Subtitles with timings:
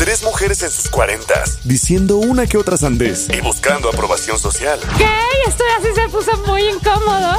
[0.00, 4.80] Tres mujeres en sus cuarentas, diciendo una que otra sandez y buscando aprobación social.
[4.96, 5.04] ¿Qué?
[5.46, 7.36] Esto así se puso muy incómodo.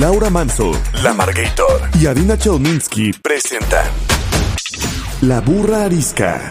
[0.00, 0.72] Laura Manso,
[1.04, 3.86] La Margator y Adina Chelminsky presentan
[5.20, 6.50] La Burra Arisca.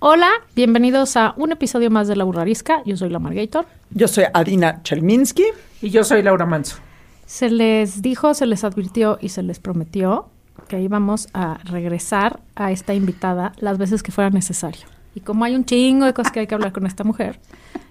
[0.00, 2.82] Hola, bienvenidos a un episodio más de La Burrarisca.
[2.84, 3.64] Yo soy la Margator.
[3.92, 5.46] Yo soy Adina Chelminsky.
[5.80, 6.76] Y yo soy Laura Manso.
[7.24, 10.28] Se les dijo, se les advirtió y se les prometió
[10.70, 14.86] que íbamos a regresar a esta invitada las veces que fuera necesario.
[15.16, 17.40] Y como hay un chingo de cosas que hay que hablar con esta mujer,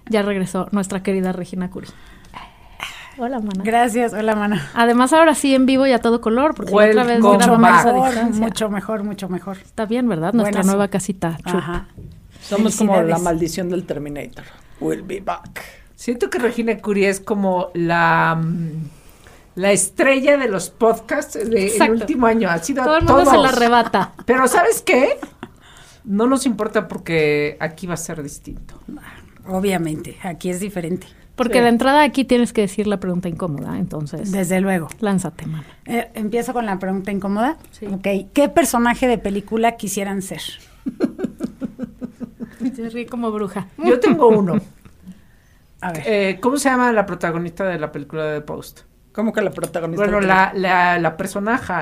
[0.08, 1.88] ya regresó nuestra querida Regina Curi.
[3.18, 3.62] Hola, mana.
[3.64, 4.70] Gracias, hola, mana.
[4.72, 8.06] Además, ahora sí en vivo y a todo color, porque la otra vez a Mejor,
[8.06, 8.40] distancia.
[8.46, 9.58] mucho mejor, mucho mejor.
[9.58, 10.32] Está bien, ¿verdad?
[10.32, 10.66] Nuestra Buenas.
[10.66, 11.36] nueva casita.
[11.44, 11.56] Chup.
[11.56, 11.86] Ajá.
[12.40, 14.44] Somos como la maldición del Terminator.
[14.80, 15.60] We'll be back.
[15.96, 18.88] Siento que Regina Curie es como la, mm,
[19.54, 21.92] la estrella de los podcasts del Exacto.
[21.94, 22.48] último año.
[22.48, 24.12] Ha sido Todo el mundo se la arrebata.
[24.26, 25.18] Pero ¿sabes qué?
[26.04, 28.74] No nos importa porque aquí va a ser distinto.
[29.46, 31.06] Obviamente, aquí es diferente.
[31.36, 31.62] Porque Sí.
[31.62, 34.88] de entrada aquí tienes que decir la pregunta incómoda, entonces Desde luego.
[35.00, 35.64] lánzate, mana.
[35.86, 37.56] Eh, Empiezo con la pregunta incómoda.
[37.70, 37.86] Sí.
[37.86, 40.42] Ok, ¿qué personaje de película quisieran ser?
[42.74, 43.68] Se ríe como bruja.
[43.78, 44.60] Yo tengo uno.
[45.80, 46.02] A ver.
[46.06, 48.80] Eh, ¿Cómo se llama la protagonista de la película de The Post?
[49.12, 50.04] ¿Cómo que la protagonista?
[50.04, 51.16] Bueno, la, la, la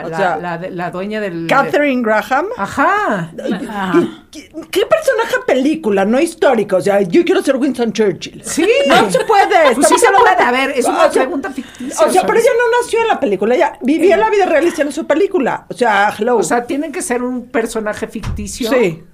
[0.09, 0.57] la, sea, la,
[0.91, 1.47] dueña del...
[1.47, 2.47] Catherine Graham.
[2.57, 3.31] Ajá.
[3.69, 4.01] Ajá.
[4.31, 6.07] ¿Qué, qué personaje película?
[6.07, 6.77] No histórico.
[6.77, 8.43] O sea, yo quiero ser Winston Churchill.
[8.45, 8.67] Sí.
[8.89, 9.75] No se puede.
[9.75, 10.43] Pues sí se hablando- puede.
[10.49, 12.07] A ver, es una O sea, pregunta ficticia.
[12.07, 13.55] O sea, pero ella no nació en la película.
[13.55, 15.67] Ella vivía la vida real y en su película.
[15.69, 16.39] O sea, hello.
[16.39, 18.71] O sea, tiene que ser un personaje ficticio.
[18.71, 19.05] sí.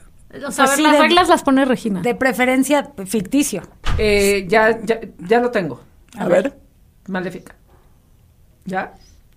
[0.47, 2.01] O sea, a ver, sí, las de- reglas las pone Regina.
[2.01, 3.63] De preferencia ficticio.
[3.99, 5.81] Eh, ya, ya, ya lo tengo.
[6.19, 6.57] A ver.
[7.07, 7.55] Maléfica.
[8.65, 8.93] ¿Ya?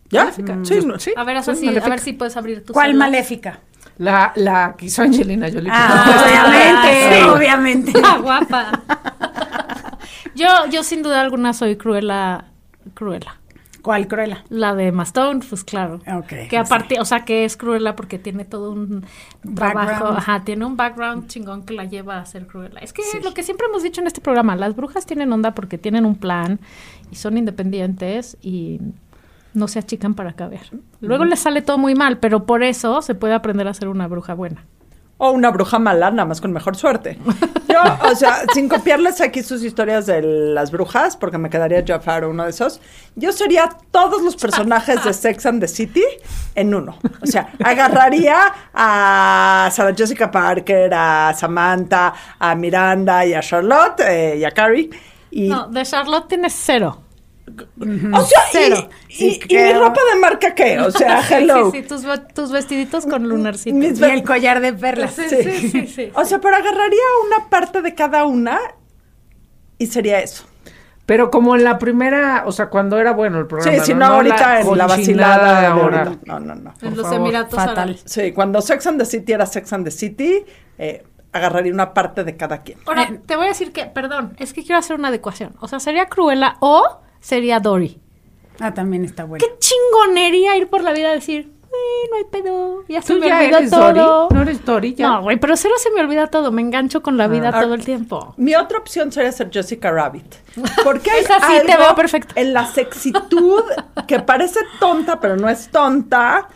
[0.10, 0.22] ¿Ya?
[0.26, 0.58] Maléfica.
[0.64, 1.14] Sí, no- sí.
[1.16, 3.10] A ver, soy sí, a ver si puedes abrir tu ¿Cuál celular.
[3.10, 3.60] maléfica?
[3.98, 5.70] La, la que hizo Angelina Jolie.
[5.74, 7.30] Ah, obviamente, Sí.
[7.30, 7.94] obviamente.
[8.06, 8.82] Ah, guapa.
[10.36, 12.46] yo, yo sin duda alguna soy Cruella,
[12.94, 13.38] Cruella.
[13.82, 14.44] ¿Cuál Cruella?
[14.50, 16.02] La de Mastone, pues claro.
[16.14, 19.06] Ok, Que aparte, o sea, que es Cruella porque tiene todo un
[19.56, 20.18] trabajo, Background.
[20.18, 22.80] ajá, tiene un background chingón que la lleva a ser Cruella.
[22.82, 25.78] Es que lo que siempre hemos dicho en este programa, las brujas tienen onda porque
[25.78, 26.60] tienen un plan
[27.12, 28.82] y son independientes y
[29.58, 30.62] no se achican para caber.
[31.02, 34.08] Luego les sale todo muy mal, pero por eso se puede aprender a ser una
[34.08, 34.66] bruja buena.
[35.20, 37.18] O una bruja mala, nada más con mejor suerte.
[37.68, 42.26] Yo, o sea, sin copiarles aquí sus historias de las brujas, porque me quedaría Jafar
[42.26, 42.80] uno de esos,
[43.16, 46.04] yo sería todos los personajes de Sex and the City
[46.56, 46.98] en uno.
[47.22, 54.38] O sea, agarraría a Sarah Jessica Parker, a Samantha, a Miranda y a Charlotte eh,
[54.38, 54.90] y a Carrie.
[55.30, 57.02] Y, No, de Charlotte tienes cero.
[57.80, 58.90] O sea, y- cero.
[59.08, 60.80] y, Sí, y mi ropa de marca qué?
[60.80, 61.72] O sea, hello.
[61.72, 62.04] Sí, sí, tus,
[62.34, 63.76] tus vestiditos con lunarcito.
[63.76, 65.14] Mis Y el collar de perlas.
[65.14, 66.12] Sí, sí, sí, sí.
[66.14, 68.60] O sea, pero agarraría una parte de cada una
[69.78, 70.46] y sería eso.
[71.06, 73.78] Pero como en la primera, o sea, cuando era bueno el programa.
[73.80, 76.18] Sí, si no, ahorita en la vacilada de ahora.
[76.26, 76.74] No, no, no.
[76.82, 77.22] en por los favor.
[77.22, 77.78] Emiratos Fatal.
[77.78, 78.02] Árabes.
[78.06, 80.44] Sí, cuando Sex and the City era Sex and the City,
[80.78, 82.80] eh, agarraría una parte de cada quien.
[82.86, 85.56] Ahora, te voy a decir que, perdón, es que quiero hacer una adecuación.
[85.62, 88.00] O sea, ¿sería Cruella o sería Dory?
[88.60, 89.46] Ah, también está bueno.
[89.46, 93.20] Qué chingonería ir por la vida a decir, "Ay, no hay pedo, ya se ¿Tú
[93.20, 93.94] me ya olvidó eres todo.
[93.94, 94.36] Dory?
[94.36, 95.08] ¿No eres Dory ya?
[95.10, 96.52] No, güey, pero cero se me olvida todo.
[96.52, 97.62] Me engancho con la vida Ah.
[97.62, 98.34] todo el tiempo.
[98.38, 100.36] Mi otra opción sería ser Jessica Rabbit.
[100.84, 102.34] Porque hay Esa sí te algo veo perfecto.
[102.36, 103.62] En la sexitud
[104.08, 106.48] que parece tonta, pero no es tonta,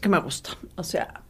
[0.00, 0.50] que me gusta.
[0.76, 1.22] O sea,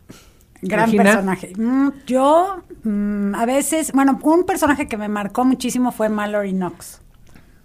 [0.60, 1.04] Gran Regina.
[1.04, 1.52] personaje.
[1.56, 7.00] Mm, yo, mm, a veces, bueno, un personaje que me marcó muchísimo fue Mallory Knox.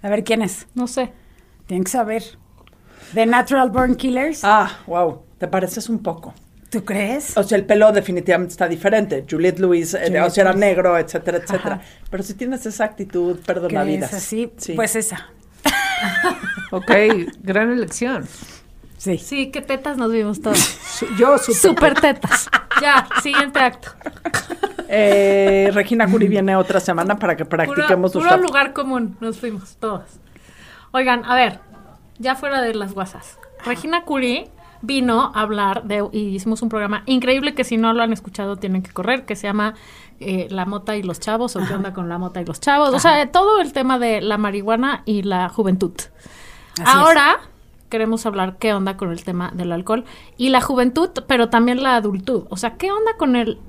[0.02, 0.68] A ver quién es.
[0.76, 1.12] No sé.
[1.68, 2.24] Tienen que saber.
[3.14, 4.42] The Natural Born Killers.
[4.44, 6.34] ah, wow, te pareces un poco.
[6.70, 7.36] ¿Tú crees?
[7.36, 9.26] O sea, el pelo definitivamente está diferente.
[9.28, 10.60] Juliette Lewis, eh, Juliette o sea, era Lewis.
[10.62, 11.76] negro, etcétera, etcétera.
[11.78, 11.84] Ajá.
[12.12, 14.14] Pero si tienes esa actitud, ¿Crees perdona vidas.
[14.14, 14.52] así?
[14.58, 14.74] Sí.
[14.74, 15.30] Pues esa.
[16.72, 16.92] Ok,
[17.42, 18.28] gran elección.
[18.98, 19.18] Sí.
[19.18, 20.60] Sí, qué tetas nos vimos todos.
[20.60, 21.56] Su- Yo super.
[21.56, 22.48] Super tetas.
[22.82, 23.90] Ya, siguiente acto.
[24.88, 29.38] Eh, Regina Curi viene otra semana para que Puro, practiquemos puro usar- lugar común, nos
[29.40, 30.04] fuimos todos.
[30.92, 31.60] Oigan, a ver,
[32.18, 33.38] ya fuera de las guasas.
[33.66, 34.50] Regina Curie
[34.82, 38.56] vino a hablar de, y hicimos un programa increíble que si no lo han escuchado
[38.56, 39.76] tienen que correr, que se llama
[40.20, 42.94] eh, La Mota y los Chavos, o qué onda con la Mota y los Chavos,
[42.94, 45.92] o sea, todo el tema de la marihuana y la juventud.
[46.86, 47.40] Ahora
[47.90, 50.06] queremos hablar qué onda con el tema del alcohol
[50.38, 53.60] y la juventud, pero también la adultud, o sea, qué onda con el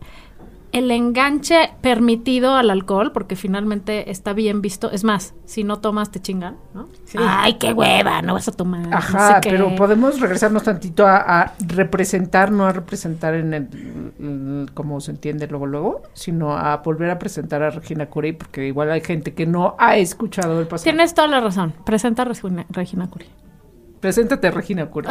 [0.72, 4.90] el enganche permitido al alcohol, porque finalmente está bien visto.
[4.90, 6.88] Es más, si no tomas, te chingan, ¿no?
[7.18, 8.86] Ay, qué hueva, no vas a tomar.
[8.92, 15.48] Ajá, pero podemos regresarnos tantito a, representar, no a representar en el, como se entiende
[15.48, 19.46] luego, luego, sino a volver a presentar a Regina Curey, porque igual hay gente que
[19.46, 20.84] no ha escuchado el pasado.
[20.84, 21.74] Tienes toda la razón.
[21.84, 23.28] Presenta a Regina, Regina Curey.
[24.00, 25.10] Preséntate, Regina Curey.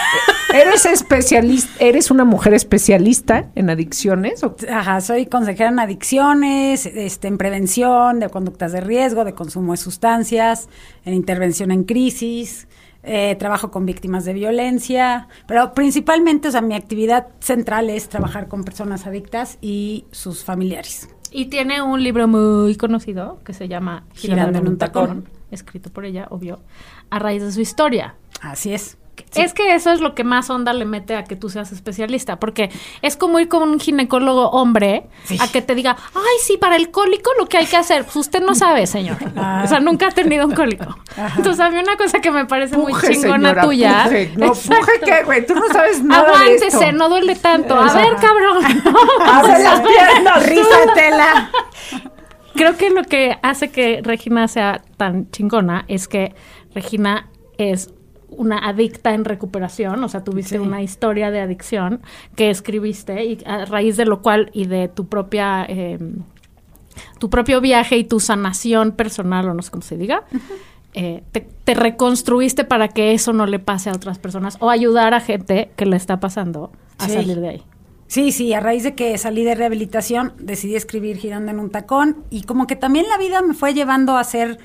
[0.54, 4.42] ¿Eres especialista, eres una mujer especialista en adicciones?
[4.68, 9.76] Ajá, soy consejera en adicciones, este, en prevención de conductas de riesgo, de consumo de
[9.76, 10.68] sustancias,
[11.04, 12.66] en intervención en crisis,
[13.02, 18.48] eh, trabajo con víctimas de violencia, pero principalmente, o sea, mi actividad central es trabajar
[18.48, 21.08] con personas adictas y sus familiares.
[21.30, 26.04] Y tiene un libro muy conocido que se llama Girando, en un tacón, escrito por
[26.04, 26.60] ella, obvio,
[27.08, 28.16] a raíz de su historia.
[28.40, 28.96] Así es.
[29.34, 32.40] Es que eso es lo que más onda le mete a que tú seas especialista,
[32.40, 32.70] porque
[33.02, 35.08] es como ir con un ginecólogo hombre
[35.38, 38.16] a que te diga, ay, sí, para el cólico lo que hay que hacer, pues
[38.16, 39.18] usted no sabe, señor.
[39.36, 39.62] Ah.
[39.64, 40.96] O sea, nunca ha tenido un cólico.
[41.36, 44.08] Entonces, a mí una cosa que me parece muy chingona tuya.
[44.36, 46.92] No, puje que, güey, tú no sabes nada Aguántese, de esto.
[46.92, 47.74] no duele tanto.
[47.74, 48.64] A ver, cabrón.
[49.26, 51.50] Abre las piernas, rízatela.
[52.54, 56.34] Creo que lo que hace que Regina sea tan chingona es que
[56.74, 57.28] Regina
[57.58, 57.90] es
[58.36, 62.00] una adicta en recuperación, o sea, tuviste una historia de adicción
[62.36, 66.22] que escribiste y a raíz de lo cual y de tu propia, em,
[67.18, 70.24] tu propio viaje y tu sanación personal, o no sé cómo se diga,
[70.94, 75.20] eh, te, reconstruiste para que eso no le pase a otras personas o ayudar a
[75.20, 77.62] gente que le está pasando a salir de ahí.
[78.08, 82.24] Sí, sí, a raíz de que salí de rehabilitación decidí escribir Girando en un tacón
[82.28, 84.58] y como que también la vida me fue llevando a hacer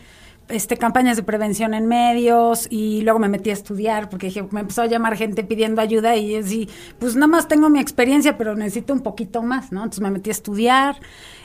[0.49, 4.83] este, campañas de prevención en medios y luego me metí a estudiar porque me empezó
[4.83, 6.69] a llamar gente pidiendo ayuda y así,
[6.99, 9.79] pues nada más tengo mi experiencia, pero necesito un poquito más, ¿no?
[9.79, 10.97] Entonces me metí a estudiar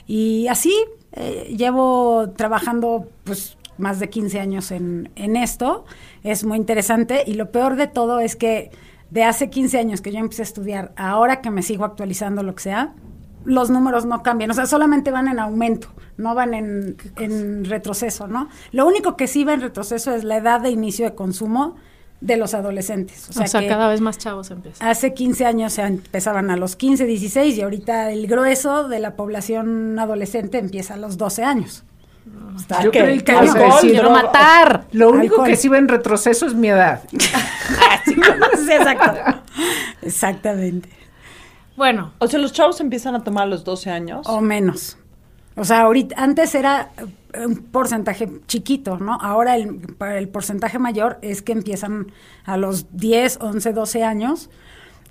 [0.06, 0.74] y así
[1.12, 5.86] eh, llevo trabajando pues más de 15 años en, en esto,
[6.22, 8.70] es muy interesante y lo peor de todo es que
[9.10, 12.54] de hace 15 años que yo empecé a estudiar, ahora que me sigo actualizando lo
[12.54, 12.94] que sea,
[13.44, 18.48] los números no cambian, o sea, solamente van en aumento, no van en, retroceso, ¿no?
[18.72, 21.76] Lo único que sí va en retroceso es la edad de inicio de consumo
[22.20, 23.30] de los adolescentes.
[23.30, 24.86] O sea, cada vez más chavos empiezan.
[24.86, 29.16] Hace 15 años se empezaban a los 15, 16 y ahorita el grueso de la
[29.16, 31.84] población adolescente empieza a los 12 años.
[32.82, 33.24] Yo creo que
[33.80, 34.86] quiero matar.
[34.92, 37.02] Lo único que sí va en retroceso es mi edad.
[38.70, 39.40] exacto.
[40.02, 40.99] Exactamente.
[41.80, 42.12] Bueno.
[42.18, 44.26] O sea, los chavos empiezan a tomar a los 12 años.
[44.28, 44.98] O menos.
[45.56, 46.90] O sea, ahorita, antes era
[47.42, 49.14] un porcentaje chiquito, ¿no?
[49.14, 52.12] Ahora el, el porcentaje mayor es que empiezan
[52.44, 54.50] a los 10, 11, 12 años.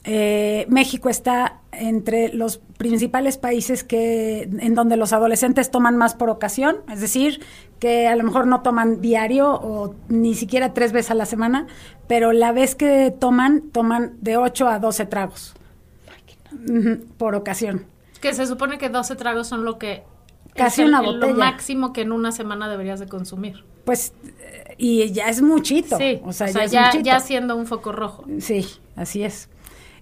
[0.03, 6.29] Eh, México está entre los principales países que en donde los adolescentes toman más por
[6.29, 7.43] ocasión, es decir,
[7.79, 11.65] que a lo mejor no toman diario o ni siquiera tres veces a la semana,
[12.07, 15.55] pero la vez que toman, toman de 8 a 12 tragos
[17.17, 17.85] por ocasión.
[18.21, 20.03] Que se supone que 12 tragos son lo que...
[20.55, 21.33] Casi una botella.
[21.33, 23.63] Lo máximo que en una semana deberías de consumir.
[23.85, 24.13] Pues,
[24.77, 25.97] y ya es muchito.
[25.97, 28.25] Sí, o sea, ya, ya, siendo un foco rojo.
[28.39, 29.49] Sí, así es.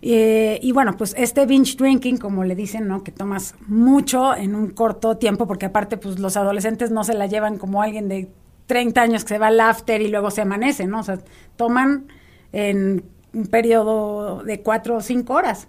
[0.02, 3.04] Eh, y bueno, pues este binge drinking, como le dicen, ¿no?
[3.04, 7.28] Que tomas mucho en un corto tiempo, porque aparte, pues los adolescentes no se la
[7.28, 8.30] llevan como alguien de
[8.68, 11.00] 30 años que se va al after y luego se amanece, ¿no?
[11.00, 11.20] O sea,
[11.56, 12.08] toman
[12.52, 15.68] en un periodo de 4 o 5 horas.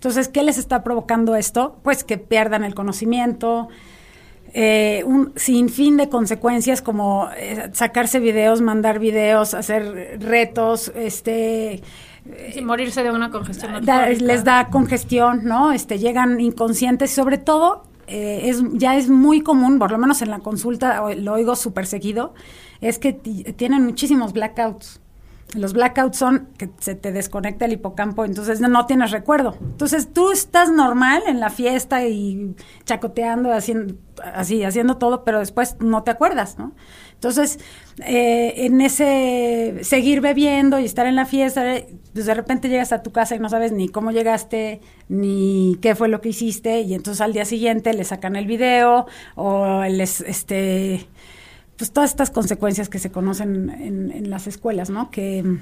[0.00, 1.76] Entonces, ¿qué les está provocando esto?
[1.82, 3.68] Pues que pierdan el conocimiento,
[4.54, 11.82] eh, un sinfín de consecuencias como eh, sacarse videos, mandar videos, hacer retos, este...
[12.54, 13.84] Sí, morirse de una congestión.
[13.84, 15.70] les da congestión, ¿no?
[15.70, 20.30] Este, llegan inconscientes, sobre todo eh, es, ya es muy común, por lo menos en
[20.30, 22.32] la consulta lo oigo súper seguido,
[22.80, 25.02] es que tienen muchísimos blackouts.
[25.54, 29.56] Los blackouts son que se te desconecta el hipocampo, entonces no, tienes recuerdo.
[29.60, 32.54] Entonces tú estás normal en la fiesta y
[32.84, 36.72] chacoteando, haciendo, así, haciendo todo, pero después no te acuerdas, ¿no?
[37.14, 37.58] Entonces,
[38.06, 41.64] eh, en ese seguir bebiendo y estar en la fiesta,
[42.12, 45.94] pues de repente llegas a tu casa y no sabes ni cómo llegaste, ni qué
[45.94, 50.20] fue lo que hiciste, y entonces al día siguiente le sacan el video o les,
[50.20, 51.08] este
[51.80, 55.10] pues todas estas consecuencias que se conocen en, las escuelas, ¿no?
[55.10, 55.56] Que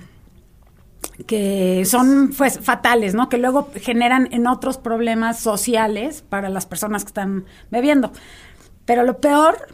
[1.29, 3.29] que son pues fatales, ¿no?
[3.29, 8.11] Que luego generan en otros problemas sociales para las personas que están bebiendo.
[8.85, 9.69] Pero lo peor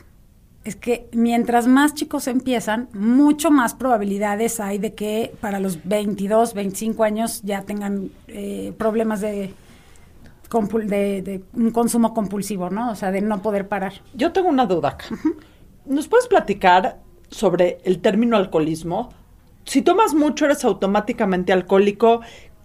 [0.64, 6.52] es que mientras más chicos empiezan, mucho más probabilidades hay de que para los 22,
[6.52, 9.54] 25 años ya tengan eh, problemas de,
[10.50, 12.90] compul- de, de un consumo compulsivo, ¿no?
[12.90, 13.94] O sea, de no poder parar.
[14.12, 15.06] Yo tengo una duda acá.
[15.86, 16.98] ¿Nos puedes platicar
[17.30, 19.10] sobre el término alcoholismo?
[19.64, 22.20] Si tomas mucho, eres automáticamente alcohólico.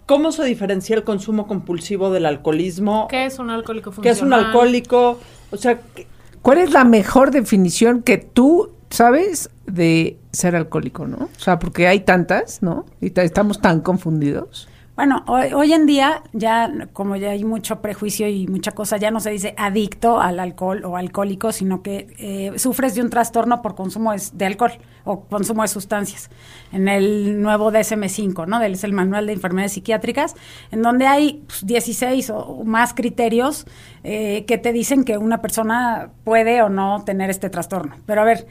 [0.06, 3.06] ¿Cómo se diferencia el consumo compulsivo del alcoholismo?
[3.08, 5.20] ¿Qué es un alcohólico ¿Qué es un alcohólico?
[5.50, 6.06] O sea, ¿qué-
[6.42, 11.28] ¿Cuál es la mejor definición que tú sabes de ser alcohólico, no?
[11.36, 12.86] O sea, porque hay tantas, ¿no?
[13.00, 14.66] Y ta- estamos tan confundidos.
[15.00, 19.10] Bueno, hoy, hoy en día ya, como ya hay mucho prejuicio y mucha cosa, ya
[19.10, 23.62] no se dice adicto al alcohol o alcohólico, sino que eh, sufres de un trastorno
[23.62, 24.72] por consumo de, de alcohol
[25.04, 26.28] o consumo de sustancias.
[26.70, 28.60] En el nuevo DSM-5, ¿no?
[28.60, 30.36] Es el Manual de Enfermedades Psiquiátricas,
[30.70, 33.64] en donde hay pues, 16 o, o más criterios
[34.04, 37.96] eh, que te dicen que una persona puede o no tener este trastorno.
[38.04, 38.46] Pero a ver,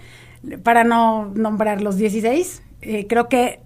[0.64, 3.60] para no nombrar los 16, eh, creo que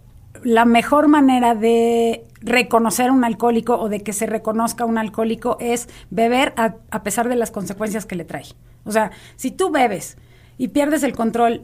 [0.44, 5.58] la mejor manera de reconocer a un alcohólico o de que se reconozca un alcohólico
[5.60, 8.46] es beber a, a pesar de las consecuencias que le trae.
[8.84, 10.18] O sea, si tú bebes
[10.58, 11.64] y pierdes el control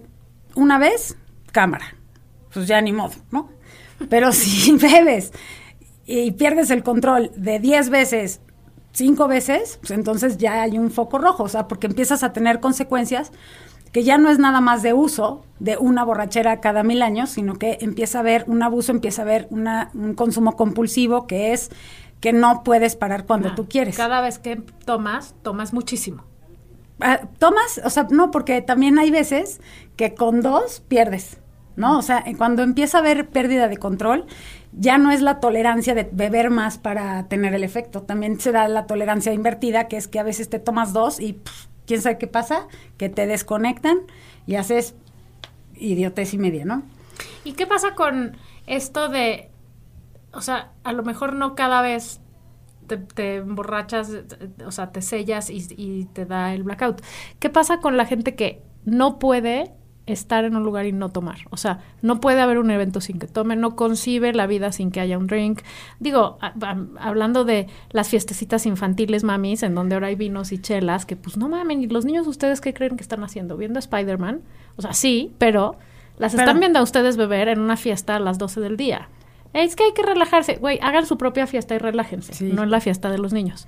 [0.56, 1.18] una vez,
[1.52, 1.96] cámara,
[2.54, 3.50] pues ya ni modo, ¿no?
[4.10, 5.32] Pero si bebes
[6.06, 8.42] y pierdes el control de 10 veces,
[8.94, 12.60] 5 veces, pues entonces ya hay un foco rojo, o sea, porque empiezas a tener
[12.60, 13.32] consecuencias
[13.92, 17.56] que ya no es nada más de uso de una borrachera cada mil años, sino
[17.56, 21.70] que empieza a haber un abuso, empieza a haber una, un consumo compulsivo que es
[22.22, 23.96] que no puedes parar cuando Ah, tú quieres.
[23.98, 26.24] Cada vez que tomas, tomas muchísimo.
[27.00, 29.62] Ah, tomas, o sea, no, porque también hay veces
[29.96, 31.40] que con dos pierdes,
[31.78, 31.98] ¿no?
[31.98, 34.26] O sea, cuando empieza a haber pérdida de control,
[34.74, 38.68] ya no es la tolerancia de beber más para tener el efecto, también se da
[38.68, 42.20] la tolerancia invertida, que es que a veces te tomas dos y pff, quién sabe
[42.20, 42.68] qué pasa,
[42.98, 44.02] que te desconectan
[44.46, 44.94] y haces
[45.74, 46.84] idiotez y media, ¿no?
[47.44, 49.50] ¿Y qué pasa con esto de,
[50.32, 52.22] o sea, a lo mejor no cada vez
[53.16, 54.12] te, emborrachas,
[54.64, 57.02] o sea, te sellas y te da el blackout?
[57.40, 59.74] ¿Qué pasa con la gente que no puede
[60.14, 61.38] estar en un lugar y no tomar?
[61.50, 64.92] O sea, no puede haber un evento sin que tome, no concibe la vida sin
[64.92, 65.62] que haya un drink.
[66.00, 70.58] Digo, a- a- hablando de las fiestecitas infantiles, mamis, en donde ahora hay vinos y
[70.60, 73.58] chelas, que pues no mamen, ¿y los niños ustedes qué creen que están haciendo?
[73.58, 74.42] ¿Viendo Spider-Man?
[74.76, 75.76] O sea, sí, pero
[76.18, 79.10] las Pero- están viendo a ustedes beber en una fiesta a las 12 del día.
[79.52, 80.58] Es que hay que relajarse.
[80.58, 82.52] Güey, hagan su propia fiesta y relájense, Sí.
[82.54, 83.68] no en la fiesta de los niños.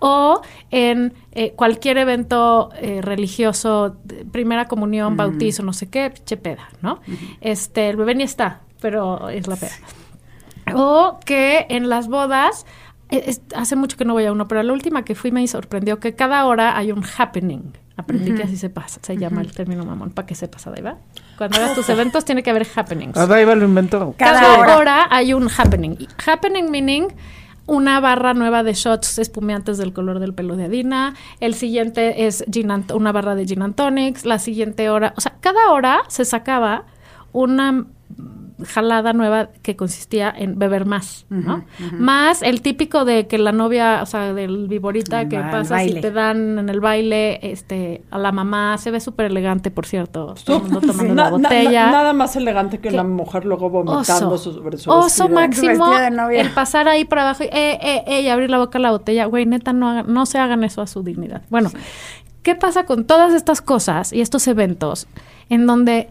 [0.00, 0.40] O
[0.70, 3.96] en eh, cualquier evento eh, religioso,
[4.32, 7.00] primera comunión, bautizo, no sé qué, pinche peda, ¿no?
[7.40, 9.72] Este, el bebé ni está, pero es la peda.
[10.74, 12.64] O que en las bodas,
[13.10, 15.98] es- hace mucho que no voy a uno, pero la última que fui me sorprendió
[16.00, 17.72] que cada hora hay un happening.
[17.96, 20.96] Aprendí que así se pasa, se llama el término mamón, para que sepas, Adaiva.
[21.36, 23.14] Cuando hagas tus eventos tiene que haber happenings.
[23.18, 24.14] Adaiva lo inventó.
[24.16, 24.76] Cada Cada, hora.
[24.78, 25.06] hora.
[25.10, 25.96] hay un happening.
[26.26, 27.08] Happening meaning
[27.66, 31.14] una barra nueva de shots espumeantes del color del pelo de Adina.
[31.40, 34.24] El siguiente es gin una barra de gin and tonics.
[34.24, 36.84] La siguiente hora, o sea, cada hora se sacaba
[37.32, 37.86] una
[38.66, 41.64] jalada nueva que consistía en beber más, ¿no?
[41.92, 45.68] Más el típico de que la novia, o sea, del viborita El que ba- y
[45.68, 46.00] baile.
[46.00, 50.34] te dan en el baile, este, a la mamá, se ve súper elegante, por cierto,
[50.44, 51.90] todo el mundo tomando la na- botella.
[51.90, 52.94] nada más elegante que ¿Qué?
[52.94, 54.52] una mujer luego vomitando Oso.
[54.52, 55.28] sobre su Oso vestido.
[55.30, 56.40] máximo, Vestido de novia.
[56.40, 58.90] el pasar ahí por abajo y, eh, eh, eh, y abrir la boca a la
[58.90, 59.26] botella.
[59.26, 61.42] Güey, neta, no, hagan- no se hagan eso a su dignidad.
[61.50, 61.70] Bueno,
[62.42, 65.06] ¿qué pasa con todas estas cosas y estos eventos
[65.48, 66.08] en donde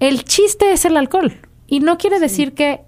[0.00, 1.32] el chiste es el alcohol?
[1.66, 2.82] Y no quiere decir que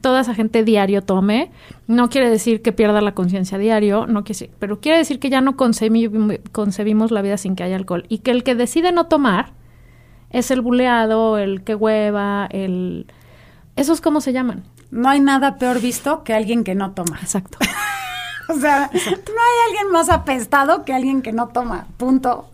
[0.00, 1.50] toda esa gente diario tome,
[1.86, 5.40] no quiere decir que pierda la conciencia diario, no quiere, pero quiere decir que ya
[5.40, 9.06] no concebimos, concebimos la vida sin que haya alcohol y que el que decide no
[9.06, 9.52] tomar
[10.30, 13.06] es el buleado, el que hueva, el...
[13.76, 14.64] ¿Esos cómo se llaman?
[14.90, 17.18] No hay nada peor visto que alguien que no toma.
[17.22, 17.58] Exacto.
[18.50, 21.86] O sea, no hay alguien más apestado que alguien que no toma.
[21.98, 22.48] Punto.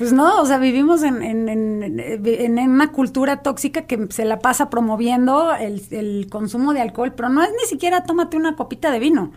[0.00, 4.70] Pues no, o sea, vivimos en, en, en- una cultura tóxica que se la pasa
[4.70, 8.98] promoviendo el, el consumo de alcohol, pero no es ni siquiera tómate una copita de
[8.98, 9.32] vino.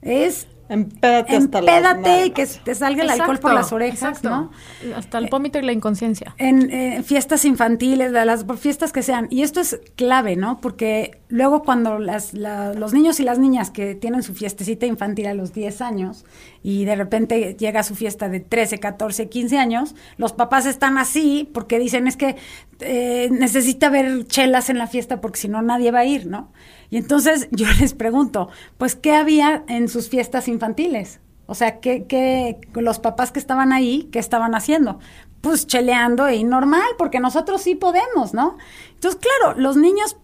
[0.00, 4.30] Es Empédate hasta empédate y que te salga el alcohol por las orejas, exacto.
[4.30, 4.50] ¿no?
[4.96, 6.34] Hasta el vómito y la inconsciencia.
[6.38, 9.26] en eh, fiestas infantiles, de las fiestas que sean.
[9.30, 10.60] Y esto es clave, ¿no?
[10.62, 15.26] Porque luego cuando las, la- los niños y las niñas que tienen su fiestecita infantil
[15.26, 16.24] a los 10 años
[16.62, 21.48] y de repente llega su fiesta de 13, 14, 15 años, los papás están así
[21.52, 22.36] porque dicen es que
[22.80, 26.52] eh, necesita haber chelas en la fiesta porque si no nadie va a ir, ¿no?
[26.90, 28.48] Y entonces yo les pregunto,
[28.78, 31.20] pues, ¿qué había en sus fiestas infantiles?
[31.46, 34.98] O sea, ¿qué, qué, los papás que estaban ahí, qué estaban haciendo?
[35.40, 38.56] Pues cheleando y normal, porque nosotros sí podemos, ¿no?
[38.94, 40.16] Entonces, claro, los niños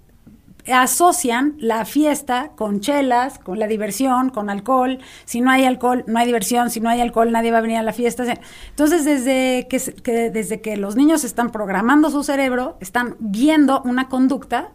[0.66, 4.98] asocian la fiesta con chelas, con la diversión, con alcohol.
[5.24, 6.70] Si no hay alcohol, no hay diversión.
[6.70, 8.24] Si no hay alcohol, nadie va a venir a la fiesta.
[8.70, 14.08] Entonces, desde que, que desde que los niños están programando su cerebro, están viendo una
[14.08, 14.70] conducta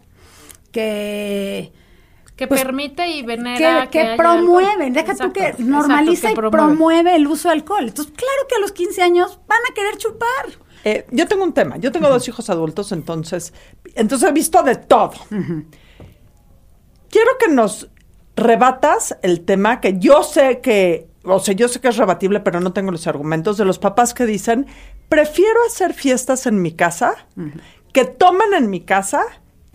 [0.75, 1.71] que
[2.35, 3.89] que pues, permite y venera.
[3.89, 7.15] Que, que, promueve, deja tú que normaliza y promueve.
[7.15, 7.85] el uso de alcohol.
[7.87, 10.45] Entonces, claro que a los 15 años van a querer chupar.
[10.83, 13.53] Eh, yo tengo un tema, yo tengo dos hijos adultos, entonces,
[13.95, 15.13] entonces he visto de todo.
[17.09, 17.89] Quiero que nos
[18.35, 22.59] rebatas el tema que yo sé que, o sea, yo sé que es rebatible, pero
[22.59, 24.67] no tengo los argumentos de los papás que dicen,
[25.09, 27.15] prefiero hacer fiestas en mi casa,
[27.93, 29.23] que tomen en mi casa,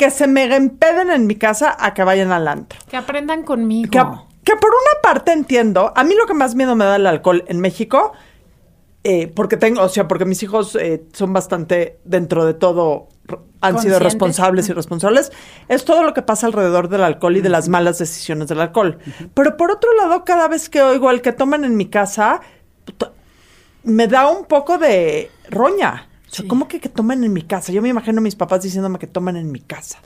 [0.00, 2.80] que se me empeden en mi casa a que vayan al antro.
[2.88, 3.90] Que aprendan conmigo.
[3.90, 3.98] Que,
[4.44, 7.44] que, por una parte entiendo, a mí lo que más miedo me da el alcohol
[7.48, 8.12] en México,
[9.04, 13.08] eh, porque tengo, o sea, porque mis hijos eh, son bastante, dentro de todo,
[13.60, 15.32] han sido responsables y responsables,
[15.68, 18.96] es todo lo que pasa alrededor del alcohol y de las malas decisiones del alcohol.
[19.34, 22.40] Pero por otro lado, cada vez que oigo el que toman en mi casa,
[23.82, 26.06] me da un poco de roña.
[26.30, 27.72] O sea, ¿cómo que que toman en mi casa?
[27.72, 29.98] Yo me imagino a mis papás diciéndome que toman en mi casa.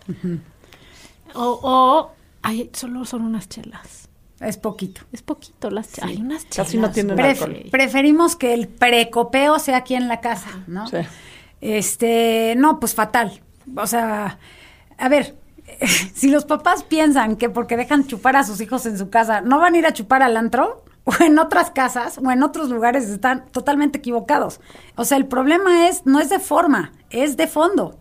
[1.35, 2.13] O, o
[2.43, 4.09] ay, solo son unas chelas.
[4.41, 5.03] Es poquito.
[5.13, 6.11] Es poquito, las chelas.
[6.11, 6.67] Hay unas chelas.
[6.69, 7.65] Casi no tienen alcohol.
[7.71, 10.87] Preferimos que el precopeo sea aquí en la casa, ¿no?
[10.87, 10.99] Sí.
[11.61, 13.43] Este, no, pues fatal.
[13.77, 14.39] O sea,
[14.97, 15.35] a ver,
[16.15, 19.59] si los papás piensan que porque dejan chupar a sus hijos en su casa, no
[19.59, 23.09] van a ir a chupar al antro, o en otras casas o en otros lugares
[23.09, 24.61] están totalmente equivocados.
[24.97, 27.97] O sea, el problema es, no es de forma, es de fondo.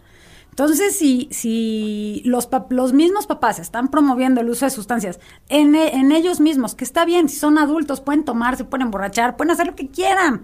[0.50, 5.19] Entonces, si, si los, los mismos papás están promoviendo el uso de sustancias
[5.50, 9.36] en, en, ellos mismos, que está bien, si son adultos, pueden tomar, se pueden emborrachar,
[9.36, 10.43] pueden hacer lo que quieran.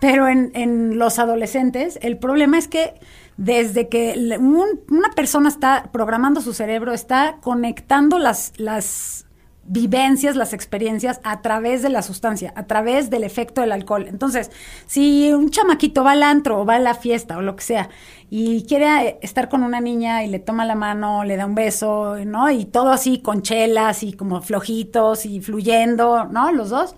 [0.00, 2.94] Pero en, en los adolescentes, el problema es que
[3.36, 9.25] desde que una persona está programando su cerebro, está conectando las, las
[9.68, 14.06] vivencias, las experiencias a través de la sustancia, a través del efecto del alcohol.
[14.08, 14.50] Entonces,
[14.86, 17.88] si un chamaquito va al antro o va a la fiesta o lo que sea
[18.30, 22.16] y quiere estar con una niña y le toma la mano, le da un beso,
[22.24, 22.50] ¿no?
[22.50, 26.52] Y todo así con chelas y como flojitos y fluyendo, ¿no?
[26.52, 26.94] Los dos.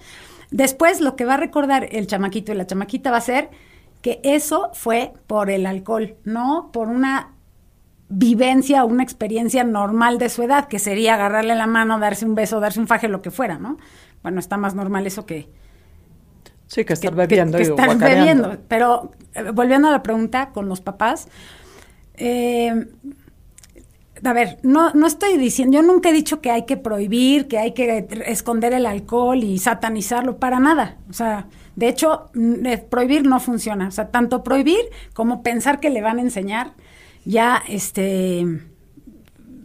[0.50, 3.50] Después lo que va a recordar el chamaquito y la chamaquita va a ser
[4.02, 7.34] que eso fue por el alcohol, no por una
[8.08, 12.34] vivencia o una experiencia normal de su edad, que sería agarrarle la mano, darse un
[12.34, 13.76] beso, darse un faje, lo que fuera, ¿no?
[14.22, 15.48] Bueno, está más normal eso que...
[16.66, 17.56] Sí, que estar bebiendo.
[17.56, 18.58] Que, estar bebiendo.
[18.68, 21.28] Pero eh, volviendo a la pregunta con los papás,
[22.14, 22.86] eh,
[24.22, 27.58] a ver, no, no estoy diciendo, yo nunca he dicho que hay que prohibir, que
[27.58, 30.96] hay que esconder el alcohol y satanizarlo, para nada.
[31.08, 33.88] O sea, de hecho, eh, prohibir no funciona.
[33.88, 34.80] O sea, tanto prohibir
[35.14, 36.72] como pensar que le van a enseñar
[37.28, 38.46] ya este,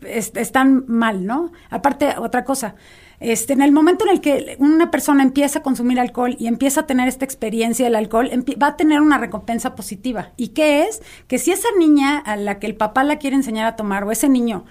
[0.06, 1.54] están mal, ¿no?
[1.70, 2.76] Aparte, otra cosa,
[3.22, 6.82] este, en el momento en el que una persona empieza a consumir alcohol y empieza
[6.82, 8.30] a tener esta experiencia del alcohol,
[8.62, 10.34] va a tener una recompensa positiva.
[10.36, 11.02] ¿Y qué es?
[11.28, 14.12] Que si esa niña a la que el papá la quiere enseñar a tomar o
[14.12, 14.66] ese niño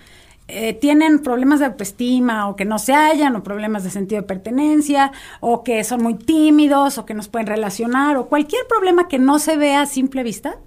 [0.48, 4.28] eh, tienen problemas de autoestima o que no se hallan o problemas de sentido de
[4.28, 9.18] pertenencia o que son muy tímidos o que nos pueden relacionar o cualquier problema que
[9.18, 10.58] no se vea a simple vista,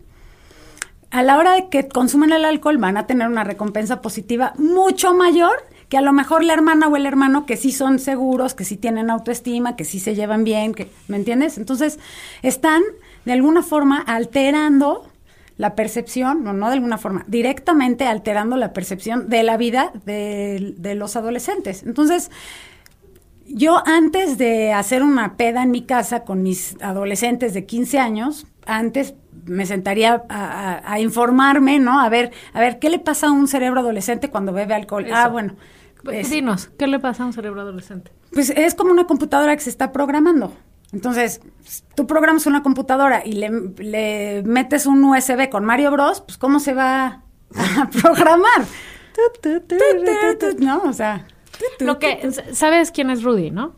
[1.16, 5.14] a la hora de que consumen el alcohol van a tener una recompensa positiva mucho
[5.14, 8.66] mayor que a lo mejor la hermana o el hermano que sí son seguros, que
[8.66, 11.58] sí tienen autoestima, que sí se llevan bien, que, ¿me entiendes?
[11.58, 12.00] Entonces,
[12.42, 12.84] están
[13.24, 15.10] de alguna forma alterando
[15.56, 20.74] la percepción, no, no de alguna forma, directamente alterando la percepción de la vida de,
[20.76, 21.84] de los adolescentes.
[21.84, 22.30] Entonces,
[23.48, 28.48] yo antes de hacer una peda en mi casa con mis adolescentes de 15 años,
[28.66, 29.14] antes
[29.46, 32.00] me sentaría a, informarme, ¿no?
[32.00, 35.06] A ver, a ver, ¿qué le pasa a un cerebro adolescente cuando bebe alcohol?
[35.14, 35.56] Ah, bueno.
[36.04, 38.12] Pues, Dinos, ¿qué le pasa a un cerebro adolescente?
[38.32, 40.54] Pues es como una computadora que se está programando.
[40.94, 41.42] Entonces,
[41.96, 46.60] tú programas una computadora y le, le metes un USB con Mario Bros, pues ¿cómo
[46.60, 47.24] se va
[47.56, 48.66] a programar?
[50.60, 50.84] ¿No?
[50.84, 51.26] O sea...
[51.80, 53.76] Lo que, ¿sabes quién es Rudy, no?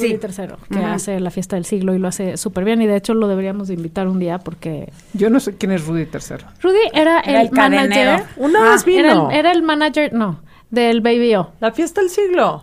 [0.00, 0.18] Sí.
[0.18, 2.82] tercero, que hace la fiesta del siglo y lo hace súper bien.
[2.82, 4.92] Y de hecho lo deberíamos de invitar un día porque...
[5.12, 6.46] Yo no sé quién es Rudy tercero.
[6.62, 8.24] Rudy era, el, manager...
[8.36, 9.30] Una vez vino.
[9.30, 11.52] Era el, manager, no, del Baby O.
[11.60, 12.62] La fiesta del siglo.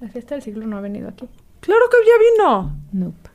[0.00, 1.28] La fiesta del siglo no ha venido aquí.
[1.60, 2.76] Claro que ya vino.
[2.92, 3.30] Nope.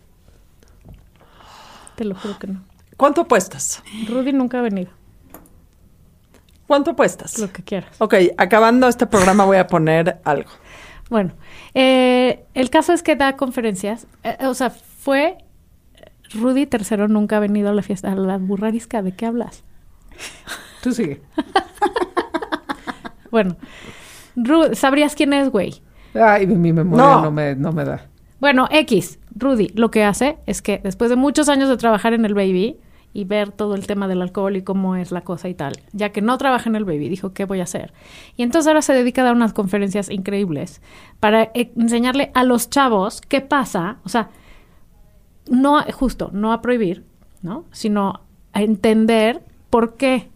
[1.95, 2.63] Te lo juro que no.
[2.97, 3.83] ¿Cuánto apuestas?
[4.07, 4.89] Rudy nunca ha venido.
[6.67, 7.37] ¿Cuánto apuestas?
[7.37, 7.95] Lo que quieras.
[7.99, 10.49] Ok, acabando este programa voy a poner algo.
[11.09, 11.33] Bueno,
[11.73, 14.07] eh, el caso es que da conferencias.
[14.23, 15.37] eh, o sea, fue.
[16.33, 19.01] Rudy III nunca ha venido a la fiesta, a la burrarisca.
[19.03, 19.63] ¿De qué hablas?
[20.81, 21.21] Tú sigue.
[23.31, 23.57] Bueno,
[24.37, 25.81] Ru- ¿sabrías quién es, güey?
[26.13, 27.21] Ay, mi memoria No.
[27.23, 28.07] no, me, no me da.
[28.39, 32.23] Bueno, X, Rudy, lo que hace es que después de muchos años de trabajar en
[32.25, 32.77] el baby
[33.15, 36.09] y ver todo el tema del alcohol y cómo es la cosa y tal, ya
[36.09, 37.93] que no trabaja en el baby, dijo, ¿qué voy a hacer?
[38.35, 40.81] Y entonces ahora se dedica a dar unas conferencias increíbles
[41.21, 44.29] para eh, enseñarle a los chavos qué pasa, o sea,
[45.49, 47.05] no, justo, no a prohibir,
[47.41, 47.63] ¿no?
[47.71, 48.19] Sino
[48.51, 50.29] a entender por qué.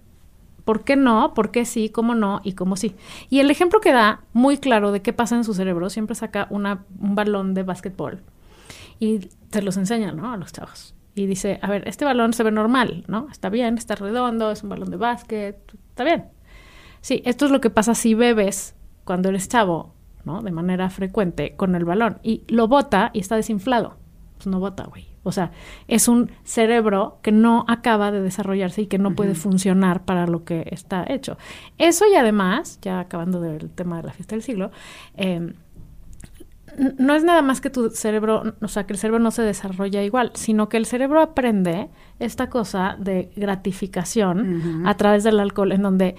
[0.64, 1.34] ¿Por qué no?
[1.34, 1.90] ¿Por qué sí?
[1.90, 2.40] ¿Cómo no?
[2.44, 2.96] Y cómo sí.
[3.30, 6.48] Y el ejemplo que da muy claro de qué pasa en su cerebro, siempre saca
[6.50, 8.22] una, un balón de básquetbol
[9.00, 10.32] y se los enseña, ¿no?
[10.32, 10.94] A los chavos.
[11.20, 13.28] Y dice, a ver, este balón se ve normal, ¿no?
[13.30, 15.58] Está bien, está redondo, es un balón de básquet,
[15.90, 16.28] está bien.
[17.02, 20.42] Sí, esto es lo que pasa si bebes cuando eres chavo, ¿no?
[20.42, 22.20] De manera frecuente con el balón.
[22.24, 23.98] Y lo bota y está desinflado.
[24.38, 25.08] Pues no bota, güey.
[25.24, 25.52] O sea,
[25.90, 30.46] es un cerebro que no acaba de desarrollarse y que no puede funcionar para lo
[30.46, 31.38] que está hecho.
[31.78, 34.72] Eso y además, ya acabando del tema de la fiesta del siglo,
[35.18, 35.54] eh,
[36.98, 40.04] no es nada más que tu cerebro, o sea, que el cerebro no se desarrolla
[40.04, 45.82] igual, sino que el cerebro aprende esta cosa de gratificación a través del alcohol, en
[45.82, 46.16] donde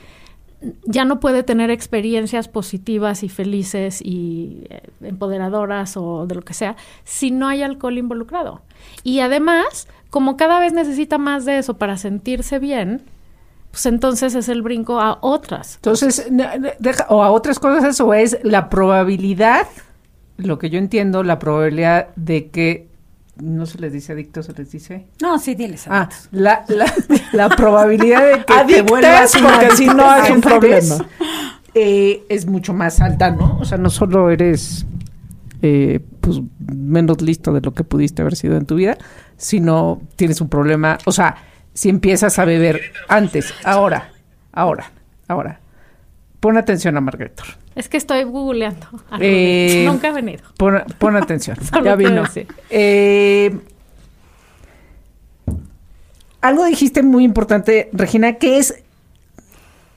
[0.85, 6.53] ya no puede tener experiencias positivas y felices y eh, empoderadoras o de lo que
[6.53, 8.61] sea si no hay alcohol involucrado.
[9.03, 13.01] Y además, como cada vez necesita más de eso para sentirse bien,
[13.71, 15.77] pues entonces es el brinco a otras.
[15.77, 16.29] Entonces,
[16.79, 19.67] deja- o a otras cosas, eso es la probabilidad,
[20.45, 22.89] lo que yo entiendo, la probabilidad de que,
[23.37, 25.07] no se les dice adicto, se les dice...
[25.23, 25.87] No, sí, diles.
[25.89, 26.93] Ah, la, la,
[27.33, 31.07] la probabilidad de que te vuelvas porque si no es un problema.
[31.75, 33.59] eh, es mucho más alta, ¿no?
[33.59, 34.85] O sea, no solo eres
[35.63, 38.97] eh, pues menos listo de lo que pudiste haber sido en tu vida,
[39.37, 41.37] sino tienes un problema, o sea,
[41.75, 44.11] si empiezas a beber antes, ahora,
[44.53, 44.91] ahora,
[45.29, 45.61] ahora.
[46.41, 47.41] Pon atención a Margaret.
[47.75, 48.87] Es que estoy googleando.
[49.11, 49.27] a Rudy.
[49.27, 50.43] Eh, Nunca ha venido.
[50.57, 51.57] Pon, pon atención.
[51.85, 52.25] Ya vino.
[52.69, 53.57] Eh,
[56.41, 58.83] algo dijiste muy importante, Regina, que es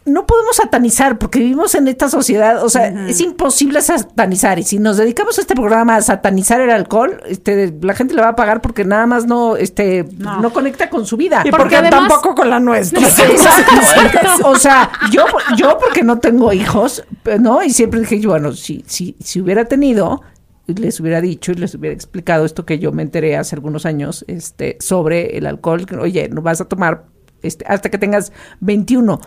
[0.06, 4.78] no podemos satanizar porque vivimos en esta sociedad, o sea, es imposible satanizar y si
[4.78, 8.36] nos dedicamos a este programa a satanizar el alcohol, este la gente le va a
[8.36, 11.42] pagar porque nada más no este no, conecta con su vida.
[11.46, 13.00] Y Porque porque, además- tampoco con la nuestra.
[13.08, 14.50] Exacto.
[14.50, 17.04] O sea, yo, yo porque no tengo hijos,
[17.40, 17.64] ¿no?
[17.64, 20.22] Y siempre dije, bueno, si, si, si hubiera tenido,
[20.68, 24.26] les hubiera dicho y les hubiera explicado esto que yo me enteré hace algunos años,
[24.28, 27.06] este, sobre el alcohol, oye, no vas a tomar
[27.42, 29.20] este, hasta que tengas 21.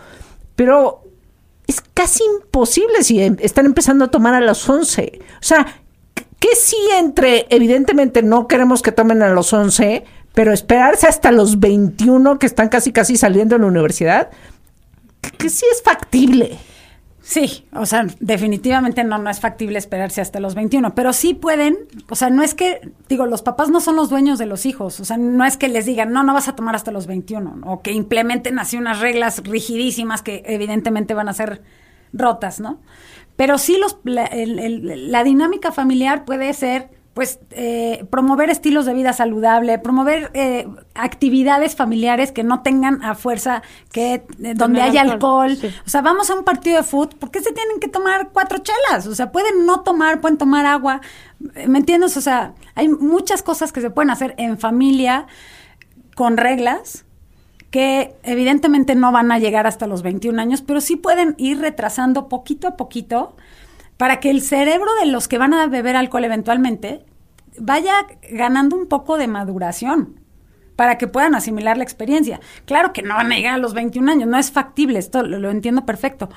[0.57, 1.03] Pero
[1.67, 5.19] es casi imposible si em- están empezando a tomar a los 11.
[5.39, 5.65] O sea,
[6.39, 11.61] ¿qué sí entre, evidentemente no queremos que tomen a los 11, pero esperarse hasta los
[11.61, 14.29] 21 que están casi casi saliendo de la universidad?
[15.21, 16.57] que, que sí es factible.
[17.29, 21.77] Sí, o sea, definitivamente no, no es factible esperarse hasta los 21, pero sí pueden,
[22.09, 25.01] o sea, no es que, digo, los papás no son los dueños de los hijos,
[25.01, 27.59] o sea, no es que les digan, no, no vas a tomar hasta los 21,
[27.65, 31.63] o que implementen así unas reglas rigidísimas que evidentemente van a ser
[32.13, 32.79] rotas, ¿no?
[33.35, 38.93] Pero sí los, la, el- la dinámica familiar puede ser, pues, eh, promover estilos de
[38.93, 45.01] vida saludable, promover eh, actividades familiares que no tengan a fuerza que eh, donde haya
[45.01, 45.75] alcohol, alcohol, sí.
[45.83, 48.59] o sea, vamos a un partido de fútbol, ¿por qué se tienen que tomar cuatro
[48.59, 49.07] chelas?
[49.07, 51.01] O sea, pueden no tomar, pueden tomar agua.
[51.39, 52.15] ¿Me entiendes?
[52.17, 55.25] O sea, hay muchas cosas que se pueden hacer en familia
[56.13, 57.03] con reglas
[57.71, 62.27] que evidentemente no van a llegar hasta los 21 años, pero sí pueden ir retrasando
[62.29, 63.35] poquito a poquito
[63.97, 67.06] para que el cerebro de los que van a beber alcohol eventualmente
[67.59, 67.93] vaya
[68.31, 70.19] ganando un poco de maduración
[70.75, 72.39] para que puedan asimilar la experiencia.
[72.65, 75.39] Claro que no van a llegar a los 21 años, no es factible, esto lo,
[75.39, 76.29] lo entiendo perfecto.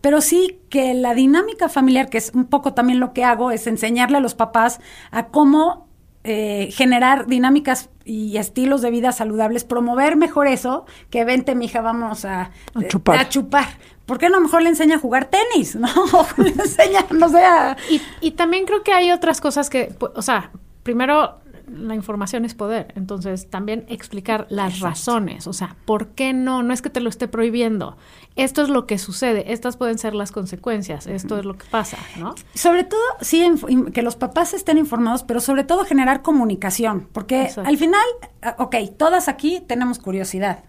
[0.00, 3.66] Pero sí que la dinámica familiar, que es un poco también lo que hago, es
[3.66, 4.80] enseñarle a los papás
[5.10, 5.86] a cómo
[6.24, 12.24] eh, generar dinámicas y estilos de vida saludables, promover mejor eso, que vente, mija, vamos
[12.24, 13.18] a, A chupar.
[13.18, 13.66] a chupar.
[14.06, 15.76] ¿Por qué no mejor le enseña a jugar tenis?
[15.76, 15.88] ¿No?
[16.38, 20.22] le enseña, no sé, a- Y, y también creo que hay otras cosas que, o
[20.22, 20.50] sea,
[20.82, 26.62] primero la información es poder, entonces también explicar las razones, o sea, ¿por qué no?
[26.62, 27.96] No es que te lo esté prohibiendo,
[28.36, 31.98] esto es lo que sucede, estas pueden ser las consecuencias, esto es lo que pasa,
[32.18, 32.34] ¿no?
[32.54, 33.48] Sobre todo, sí,
[33.92, 37.68] que los papás estén informados, pero sobre todo generar comunicación, porque Exacto.
[37.68, 38.04] al final,
[38.42, 40.64] ah, ok, todas aquí tenemos curiosidad,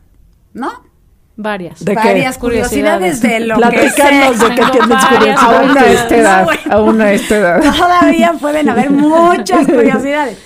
[0.54, 0.93] ¿no?
[1.36, 1.84] Varias.
[1.84, 2.08] ¿De qué?
[2.08, 4.32] varias curiosidades, de lo que sea.
[4.32, 5.78] de qué tienes curiosidad.
[5.78, 7.76] A esta No, edad, a esta edad.
[7.76, 10.38] Todavía pueden haber muchas curiosidades.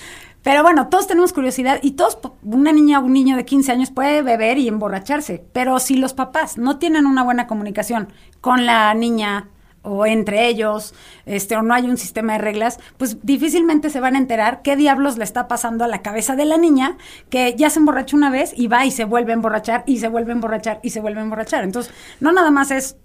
[0.42, 3.90] Pero bueno, todos tenemos curiosidad y todos, una niña o un niño de 15 años
[3.90, 5.44] puede beber y emborracharse.
[5.52, 8.08] Pero si los papás no tienen una buena comunicación
[8.40, 9.48] con la niña
[9.82, 10.94] o entre ellos,
[11.26, 14.76] este, o no hay un sistema de reglas, pues difícilmente se van a enterar qué
[14.76, 16.96] diablos le está pasando a la cabeza de la niña
[17.30, 20.08] que ya se emborrachó una vez y va y se vuelve a emborrachar y se
[20.08, 21.64] vuelve a emborrachar y se vuelve a emborrachar.
[21.64, 22.96] Entonces, no nada más es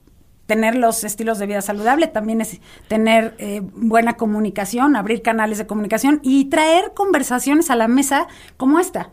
[0.46, 5.68] tener los estilos de vida saludable, también es tener eh, buena comunicación, abrir canales de
[5.68, 9.10] comunicación y traer conversaciones a la mesa como esta.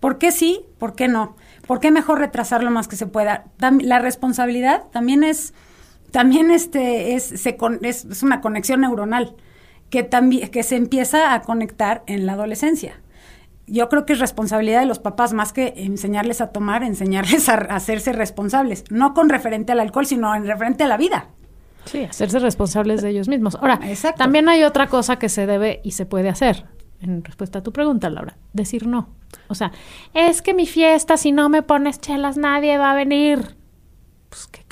[0.00, 0.64] ¿Por qué sí?
[0.78, 1.36] ¿Por qué no?
[1.66, 3.46] ¿Por qué mejor retrasar lo más que se pueda?
[3.58, 5.54] La responsabilidad también es,
[6.10, 9.34] también este, es, se con- es, es una conexión neuronal
[9.90, 13.00] que, también, que se empieza a conectar en la adolescencia.
[13.66, 17.54] Yo creo que es responsabilidad de los papás más que enseñarles a tomar, enseñarles a,
[17.54, 21.28] a hacerse responsables, no con referente al alcohol, sino en referente a la vida.
[21.84, 23.54] Sí, hacerse responsables de ellos mismos.
[23.56, 24.18] Ahora, Exacto.
[24.18, 26.66] también hay otra cosa que se debe y se puede hacer.
[27.00, 29.10] En respuesta a tu pregunta, Laura, decir no.
[29.48, 29.70] O sea,
[30.14, 33.56] es que mi fiesta, si no me pones chelas, nadie va a venir.
[34.28, 34.64] Pues, ¿qué?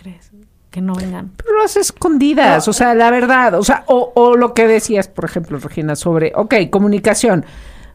[0.77, 1.31] Que no vengan.
[1.39, 5.25] Pero las escondidas, o sea, la verdad, o sea, o, o lo que decías, por
[5.25, 7.47] ejemplo, Regina, sobre, ok, comunicación.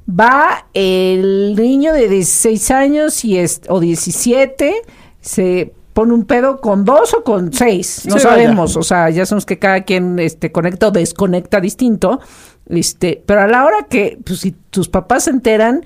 [0.10, 4.74] Va el niño de 16 años y es, o 17,
[5.20, 9.28] se pone un pedo con dos o con seis, no Sí, sabemos, o sea, ya
[9.28, 12.20] sabemos que cada quien este, conecta o desconecta distinto,
[12.68, 15.86] este, pero a la hora que, pues, si tus papás se enteran,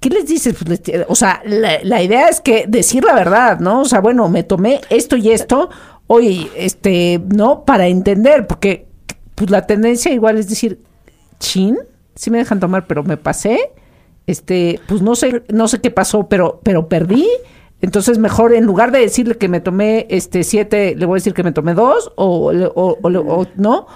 [0.00, 0.54] ¿Qué les dices?
[0.62, 3.80] Pues, les- o sea, la, la idea es que decir la verdad, ¿no?
[3.80, 5.70] O sea, bueno, me tomé esto y esto,
[6.06, 7.64] oye, este, ¿no?
[7.64, 8.86] Para entender, porque
[9.34, 10.80] pues la tendencia igual es decir,
[11.40, 11.78] chin,
[12.14, 13.72] sí me dejan tomar, pero me pasé,
[14.26, 17.26] este, pues no sé, no sé qué pasó, pero, pero perdí.
[17.80, 21.34] Entonces mejor en lugar de decirle que me tomé este siete, le voy a decir
[21.34, 23.08] que me tomé dos o, o, o
[23.40, 23.86] o- no.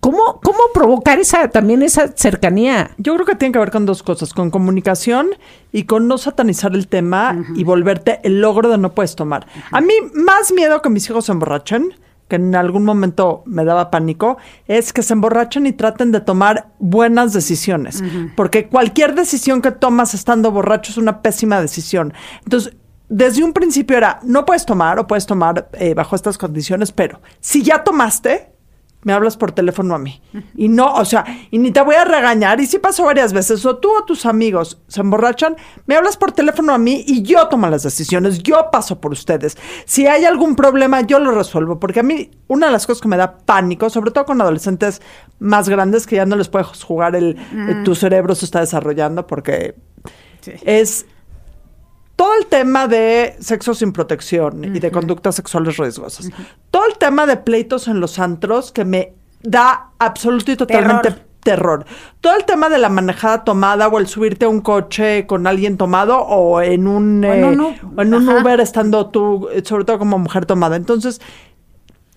[0.00, 2.92] ¿Cómo, ¿Cómo provocar esa también esa cercanía?
[2.96, 5.28] Yo creo que tiene que ver con dos cosas, con comunicación
[5.72, 9.46] y con no satanizar el tema y volverte el logro de no puedes tomar.
[9.70, 11.94] A mí más miedo que mis hijos se emborrachen,
[12.28, 16.68] que en algún momento me daba pánico, es que se emborrachen y traten de tomar
[16.78, 18.02] buenas decisiones,
[18.36, 22.14] porque cualquier decisión que tomas estando borracho es una pésima decisión.
[22.44, 22.74] Entonces,
[23.10, 27.20] desde un principio era, no puedes tomar o puedes tomar eh, bajo estas condiciones, pero
[27.40, 28.52] si ya tomaste,
[29.02, 30.20] me hablas por teléfono a mí.
[30.54, 32.60] Y no, o sea, y ni te voy a regañar.
[32.60, 36.32] Y si pasó varias veces, o tú o tus amigos se emborrachan, me hablas por
[36.32, 39.56] teléfono a mí y yo tomo las decisiones, yo paso por ustedes.
[39.86, 41.80] Si hay algún problema, yo lo resuelvo.
[41.80, 45.00] Porque a mí, una de las cosas que me da pánico, sobre todo con adolescentes
[45.38, 49.26] más grandes que ya no les puedes jugar el, eh, tu cerebro se está desarrollando
[49.26, 49.74] porque
[50.62, 51.06] es
[52.20, 56.28] todo el tema de sexo sin protección y de conductas sexuales riesgosas.
[56.70, 61.24] Todo el tema de pleitos en los antros que me da absoluto y totalmente Terror.
[61.42, 61.84] terror.
[62.20, 65.78] Todo el tema de la manejada tomada o el subirte a un coche con alguien
[65.78, 68.40] tomado o en un, O en eh, un U- o en un ajá.
[68.42, 70.76] Uber estando tú, eh, sobre todo como mujer tomada.
[70.76, 71.22] Entonces,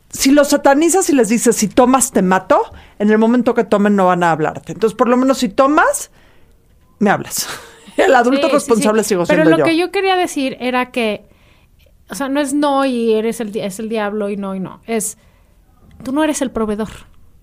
[0.09, 2.59] si los satanizas y les dices, si tomas te mato,
[2.99, 4.73] en el momento que tomen no van a hablarte.
[4.73, 6.11] Entonces, por lo menos si tomas,
[6.99, 7.47] me hablas.
[7.97, 9.09] El adulto Sí, sí, responsable sí.
[9.09, 9.63] sigo Pero lo yo.
[9.65, 11.25] que yo quería decir era que,
[12.09, 14.81] o sea, no es no y eres el, es el diablo y no y no.
[14.87, 15.17] Es,
[16.03, 16.89] tú no eres el proveedor.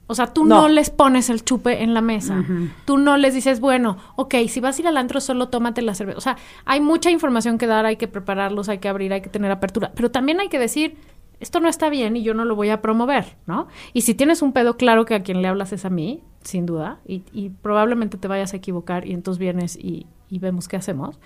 [0.06, 0.68] O sea, tú no, No.
[0.68, 2.44] les pones el chupe en la mesa.
[2.84, 5.94] Tú no les dices, bueno, ok, si vas a ir al antro, solo tómate la
[5.94, 6.18] cerveza.
[6.18, 9.28] O sea, hay mucha información que dar, hay que prepararlos, hay que abrir, hay que
[9.28, 9.92] tener apertura.
[9.94, 10.96] Pero también hay que decir,
[11.40, 13.66] esto no está bien y yo no lo voy a promover, ¿no?
[13.92, 16.66] Y si tienes un pedo, claro que a quien le hablas es a mí, sin
[16.66, 20.76] duda, y, y probablemente te vayas a equivocar y entonces vienes y, y vemos qué
[20.76, 21.18] hacemos.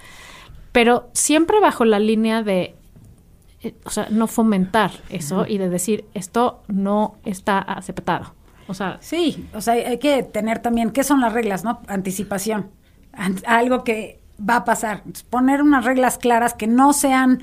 [0.72, 2.74] Pero siempre bajo la línea de,
[3.62, 8.34] eh, o sea, no fomentar eso y de decir, esto no está aceptado.
[8.66, 11.80] O sea, Sí, o sea, hay que tener también, ¿qué son las reglas, no?
[11.86, 12.70] Anticipación.
[13.12, 15.02] An- algo que va a pasar.
[15.30, 17.42] Poner unas reglas claras que no sean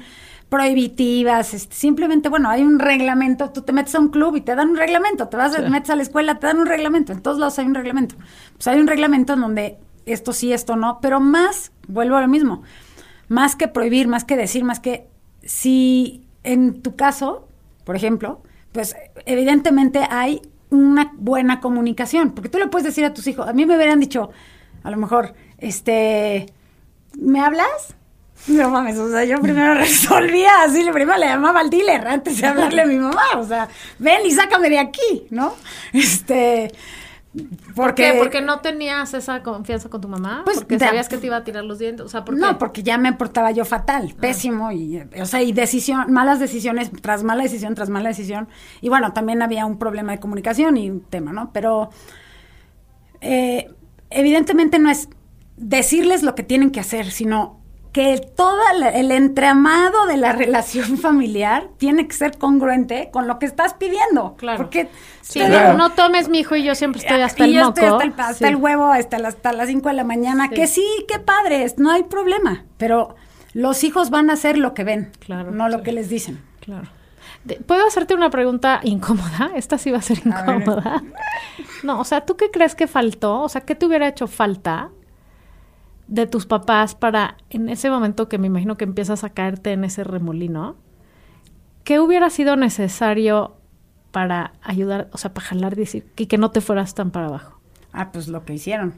[0.51, 4.53] prohibitivas, este, simplemente, bueno, hay un reglamento, tú te metes a un club y te
[4.53, 7.37] dan un reglamento, te vas, metes a la escuela, te dan un reglamento, en todos
[7.37, 8.15] lados hay un reglamento.
[8.55, 12.27] Pues hay un reglamento en donde esto sí, esto no, pero más, vuelvo a lo
[12.27, 12.63] mismo,
[13.29, 15.07] más que prohibir, más que decir, más que
[15.41, 17.47] si en tu caso,
[17.85, 18.41] por ejemplo,
[18.73, 18.93] pues
[19.25, 23.65] evidentemente hay una buena comunicación, porque tú le puedes decir a tus hijos, a mí
[23.65, 24.31] me hubieran dicho,
[24.83, 26.47] a lo mejor, este,
[27.17, 27.95] ¿me hablas?
[28.47, 32.47] No mames, o sea, yo primero resolvía así, primero le llamaba al dealer antes de
[32.47, 33.67] hablarle a mi mamá, o sea,
[33.99, 35.55] ven y sácame de aquí, ¿no?
[35.93, 36.71] Este,
[37.75, 38.15] ¿Por qué?
[38.17, 40.41] Porque no tenías esa confianza con tu mamá.
[40.43, 42.05] Pues, porque sabías que te iba a tirar los dientes.
[42.05, 42.41] O sea, ¿por qué?
[42.41, 46.91] No, porque ya me portaba yo fatal, pésimo, y, o sea, y decisión, malas decisiones
[47.01, 48.49] tras mala decisión tras mala decisión.
[48.81, 51.51] Y bueno, también había un problema de comunicación y un tema, ¿no?
[51.53, 51.89] Pero
[53.21, 53.69] eh,
[54.09, 55.07] evidentemente no es
[55.55, 57.60] decirles lo que tienen que hacer, sino
[57.91, 58.57] que todo
[58.93, 64.35] el entramado de la relación familiar tiene que ser congruente con lo que estás pidiendo.
[64.37, 64.57] Claro.
[64.57, 64.87] Porque
[65.21, 67.65] Sí, no, digo, no tomes mi hijo y yo siempre estoy hasta y el yo
[67.67, 67.79] moco.
[67.81, 68.43] estoy hasta el, hasta Sí.
[68.45, 70.55] el huevo, hasta las, hasta las 5 de la mañana, Sí.
[70.55, 72.65] que sí, qué padres, no hay problema.
[72.77, 73.15] Pero
[73.53, 76.41] los hijos van a hacer lo que ven, Claro, no lo que les dicen.
[76.61, 76.87] Claro.
[77.65, 79.51] ¿Puedo hacerte una pregunta incómoda?
[79.55, 81.03] Esta sí va a ser A incómoda.
[81.83, 83.41] No, o sea, ¿tú qué crees que faltó?
[83.41, 84.89] O sea, ¿qué te hubiera hecho falta
[86.11, 89.85] de tus papás para, en ese momento que me imagino que empiezas a caerte en
[89.85, 90.75] ese remolino,
[91.85, 93.55] ¿qué hubiera sido necesario
[94.11, 97.27] para ayudar, o sea, para jalar y decir, y que no te fueras tan para
[97.27, 97.61] abajo?
[97.93, 98.95] Ah, pues lo que hicieron.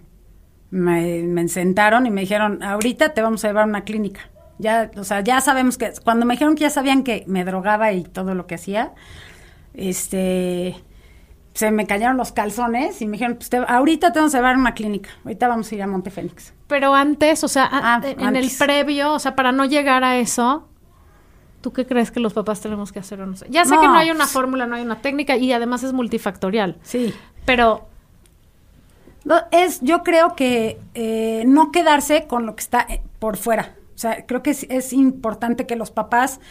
[0.71, 4.31] Me, me sentaron y me dijeron, ahorita te vamos a llevar a una clínica.
[4.57, 7.93] Ya, o sea, ya sabemos que, cuando me dijeron que ya sabían que me drogaba
[7.93, 8.93] y todo lo que hacía,
[9.75, 10.75] este,
[11.53, 14.55] se me cayeron los calzones y me dijeron, pues te- ahorita te vamos a llevar
[14.55, 15.09] a una clínica.
[15.23, 16.53] Ahorita vamos a ir a Montefénix.
[16.67, 20.17] Pero antes, o sea, a- Ah, en el previo, o sea, para no llegar a
[20.17, 20.67] eso,
[21.61, 23.45] ¿tú qué crees que los papás tenemos que hacer o no sé?
[23.49, 25.83] Ya sé No, que no hay una pues- fórmula, no hay una técnica y además
[25.83, 26.77] es multifactorial.
[26.83, 27.13] Sí.
[27.45, 27.87] Pero
[29.25, 33.75] No, es, yo creo que eh, no quedarse con lo que está eh, por fuera.
[33.95, 36.41] O sea, creo que es, es importante que los papás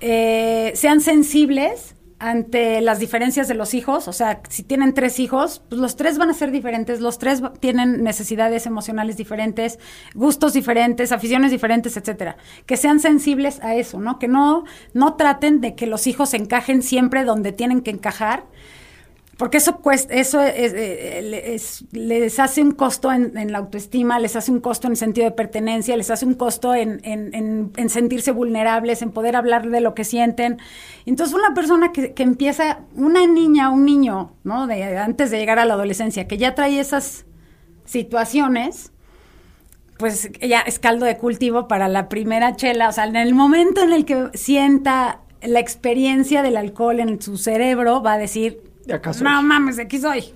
[0.00, 4.08] eh, sean sensibles ante las diferencias de los hijos.
[4.08, 7.42] O sea, si tienen tres hijos, pues los tres van a ser diferentes, los tres
[7.60, 9.78] tienen necesidades emocionales diferentes,
[10.14, 12.36] gustos diferentes, aficiones diferentes, etcétera.
[12.64, 14.18] Que sean sensibles a eso, ¿no?
[14.18, 18.44] Que no, no traten de que los hijos encajen siempre donde tienen que encajar
[19.36, 24.34] porque eso cuesta, eso es, le- es- les hace un costo en, la autoestima, les
[24.34, 28.30] hace un costo en el sentido de pertenencia, les hace un costo en- en sentirse
[28.32, 30.56] vulnerables, en poder hablar de lo que sienten.
[31.04, 34.66] Entonces, una persona que, que empieza, una niña, un niño, ¿no?
[34.66, 37.26] De, antes de llegar a la adolescencia, que ya trae esas
[37.84, 38.92] situaciones,
[39.98, 42.88] pues ya es caldo de cultivo para la primera chela.
[42.88, 47.38] O sea, en el momento en el que sienta la experiencia del alcohol en su
[47.38, 49.24] cerebro, va a decir, De acá soy.
[49.24, 50.32] no mames, de aquí soy.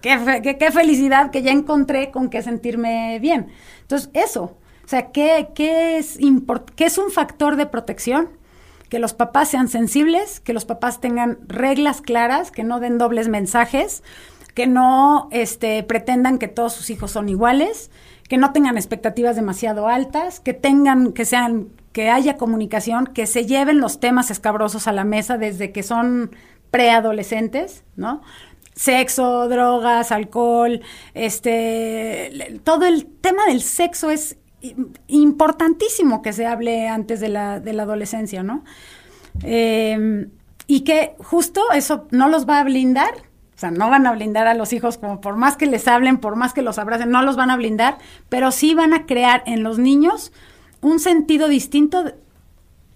[0.00, 3.48] Qué, fe- qué- qué felicidad que ya encontré con qué sentirme bien.
[3.82, 4.56] Entonces, eso.
[4.84, 8.30] O sea, ¿qué, qué es, import- qué es un factor de protección?
[8.88, 13.28] Que los papás sean sensibles, que los papás tengan reglas claras, que no den dobles
[13.28, 14.02] mensajes,
[14.54, 17.90] que no este, pretendan que todos sus hijos son iguales,
[18.28, 23.46] que no tengan expectativas demasiado altas, que tengan, que sean, que haya comunicación, que se
[23.46, 26.34] lleven los temas escabrosos a la mesa desde que son
[26.72, 28.22] preadolescentes, ¿no?
[28.74, 30.80] Sexo, drogas, alcohol,
[31.14, 34.36] este, todo el tema del sexo es
[35.08, 38.64] importantísimo que se hable antes de la, de la adolescencia, ¿no?
[39.44, 40.26] Eh,
[40.66, 43.12] y que justo eso no los va a blindar,
[43.54, 46.18] o sea, no van a blindar a los hijos como por más que les hablen,
[46.18, 49.42] por más que los abracen, no los van a blindar, pero sí van a crear
[49.46, 50.32] en los niños
[50.80, 52.12] un sentido distinto,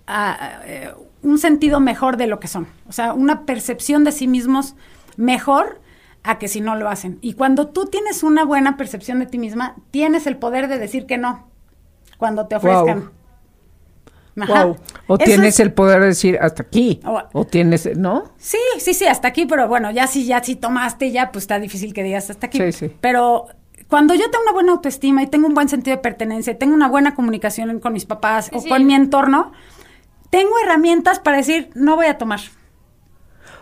[0.07, 0.91] a- eh,
[1.22, 4.74] un sentido mejor de lo que son, o sea, una percepción de sí mismos
[5.16, 5.81] mejor
[6.22, 7.18] a que si no lo hacen.
[7.20, 11.07] Y cuando tú tienes una buena percepción de ti misma, tienes el poder de decir
[11.07, 11.48] que no
[12.18, 13.11] cuando te ofrezcan.
[14.37, 14.76] Wow.
[15.07, 17.00] O Eso tienes es- el poder de decir hasta aquí.
[17.07, 18.24] O- O tienes, ¿no?
[18.37, 21.59] Sí, sí, sí, hasta aquí, pero bueno, ya si ya si tomaste ya, pues está
[21.59, 22.59] difícil que digas hasta aquí.
[22.59, 22.92] Sí, sí.
[23.00, 23.46] Pero
[23.88, 26.74] cuando yo tengo una buena autoestima y tengo un buen sentido de pertenencia, y tengo
[26.74, 28.68] una buena comunicación con mis papás o Sí.
[28.68, 29.52] con mi entorno,
[30.31, 32.41] tengo herramientas para decir, no voy a tomar.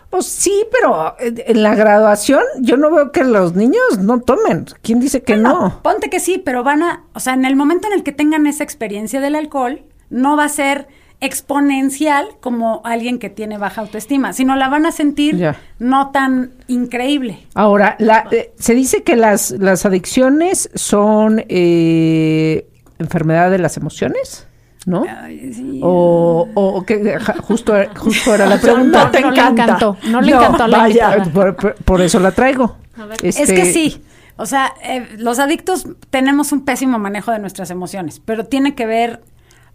[0.09, 4.65] Pues sí, pero en en la graduación yo no veo que los niños no tomen.
[4.81, 5.81] ¿Quién dice que no?
[5.83, 8.47] Ponte que sí, pero van a, o sea, en el momento en el que tengan
[8.47, 10.87] esa experiencia del alcohol, no va a ser
[11.21, 15.57] exponencial como alguien que tiene baja autoestima, sino la van a sentir Ya.
[15.79, 17.39] no tan increíble.
[17.55, 22.67] Ahora, la, eh, se dice que las, las adicciones son eh,
[22.99, 24.47] enfermedad de las emociones,
[24.85, 25.03] ¿no?
[25.21, 25.79] Ay, sí.
[25.83, 29.11] O, o que justo, justo era la pregunta.
[29.21, 32.31] No, no le encantó, no le encantó a la vaya, por, por- por eso la
[32.31, 32.77] traigo.
[32.97, 33.17] Ver.
[33.23, 34.01] Es Este, que sí.
[34.37, 38.85] O sea, eh, los adictos tenemos un pésimo manejo de nuestras emociones, pero tiene que
[38.85, 39.21] ver,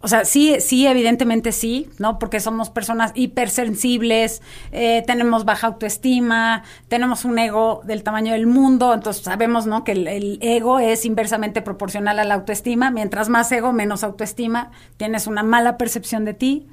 [0.03, 2.17] o sea, sí, sí, evidentemente sí, ¿no?
[2.17, 4.41] Porque somos personas hipersensibles,
[4.71, 9.83] eh, tenemos baja autoestima, tenemos un ego del tamaño del mundo, entonces sabemos, ¿no?
[9.83, 12.89] Que el, ego es inversamente proporcional a la autoestima.
[12.89, 16.67] Mientras más ego, menos autoestima, tienes una mala percepción de ti.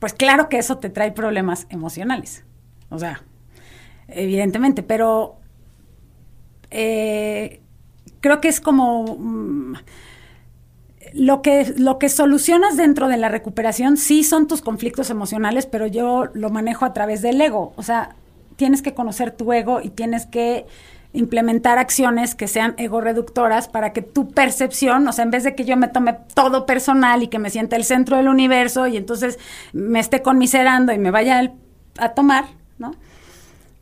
[0.00, 2.44] Pues claro que eso te trae problemas emocionales.
[2.90, 3.22] O sea,
[4.08, 5.36] evidentemente, pero
[6.72, 7.60] eh,
[8.20, 9.04] creo que es como...
[9.18, 9.74] mm,
[11.14, 15.86] lo que, lo que solucionas dentro de la recuperación sí son tus conflictos emocionales, pero
[15.86, 17.72] yo lo manejo a través del ego.
[17.76, 18.16] O sea,
[18.56, 20.66] tienes que conocer tu ego y tienes que
[21.12, 25.54] implementar acciones que sean ego reductoras para que tu percepción, o sea, en vez de
[25.54, 28.96] que yo me tome todo personal y que me sienta el centro del universo y
[28.96, 29.38] entonces
[29.72, 31.52] me esté conmiserando y me vaya
[31.98, 32.46] a tomar,
[32.78, 32.94] ¿no?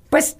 [0.09, 0.39] Pues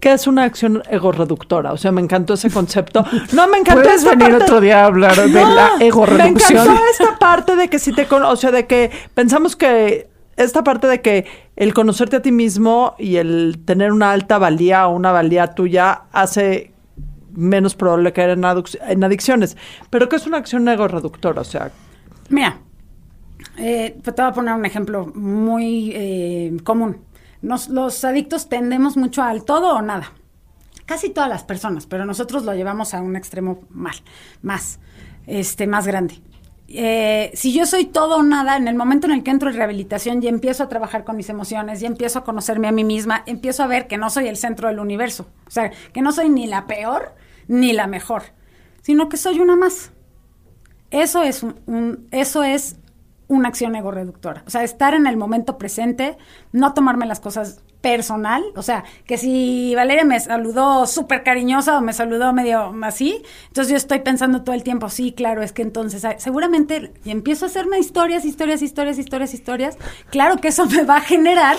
[0.00, 1.72] ¿Qué es una acción ego reductora?
[1.72, 3.04] O sea, me encantó ese concepto.
[3.32, 6.06] No, me encantó Puedes esta venir parte- otro día a hablar de No, la ego
[6.06, 10.08] Me encantó esta parte de que si te cono- o sea, de que pensamos que
[10.36, 11.26] esta parte de que
[11.56, 16.02] el conocerte a ti mismo y el tener una alta valía o una valía tuya
[16.12, 16.72] hace
[17.32, 18.44] menos probable caer en,
[19.04, 19.56] adicciones.
[19.90, 21.40] Pero ¿qué es una acción ego reductora?
[21.40, 21.70] O sea,
[22.30, 22.58] Mira,
[23.56, 26.98] eh, te voy a poner un ejemplo muy eh, común.
[27.42, 30.12] Nos- los adictos tendemos mucho al todo o nada.
[30.86, 33.96] Casi todas las personas, pero nosotros lo llevamos a un extremo mal,
[34.42, 34.80] más,
[35.26, 36.20] este, más grande.
[36.70, 39.56] Eh, si yo soy todo o nada, en el momento en el que entro en
[39.56, 43.22] rehabilitación y empiezo a trabajar con mis emociones, y empiezo a conocerme a mí misma,
[43.26, 45.26] empiezo a ver que no soy el centro del universo.
[45.46, 47.14] O sea, que no soy ni la peor
[47.48, 48.22] ni la mejor,
[48.82, 49.92] sino que soy una más.
[50.90, 52.76] Eso es un, un- eso es
[53.28, 54.42] una acción ego reductora.
[54.46, 56.16] O sea, estar en el momento presente,
[56.52, 58.42] no tomarme las cosas personal.
[58.56, 63.70] O sea, que si Valeria me saludó súper cariñosa o me saludó medio así, entonces
[63.70, 67.44] yo estoy pensando todo el tiempo, sí, claro, es que entonces ah, seguramente, y empiezo
[67.44, 69.78] a hacerme historias, historias, historias, historias, historias,
[70.10, 71.56] claro que eso me va a generar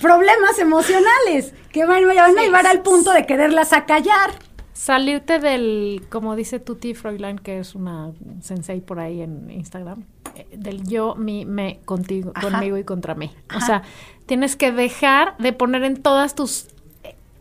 [0.00, 4.30] problemas emocionales que van, van a llevar al punto de quererlas acallar.
[4.72, 10.04] Salirte del, como dice Tuti Freudline, que es una sensei por ahí en Instagram,
[10.52, 12.50] del yo, mi, me, contigo, Ajá.
[12.50, 13.30] conmigo y contra mí.
[13.56, 13.82] O sea,
[14.26, 16.68] tienes que dejar de poner en todas tus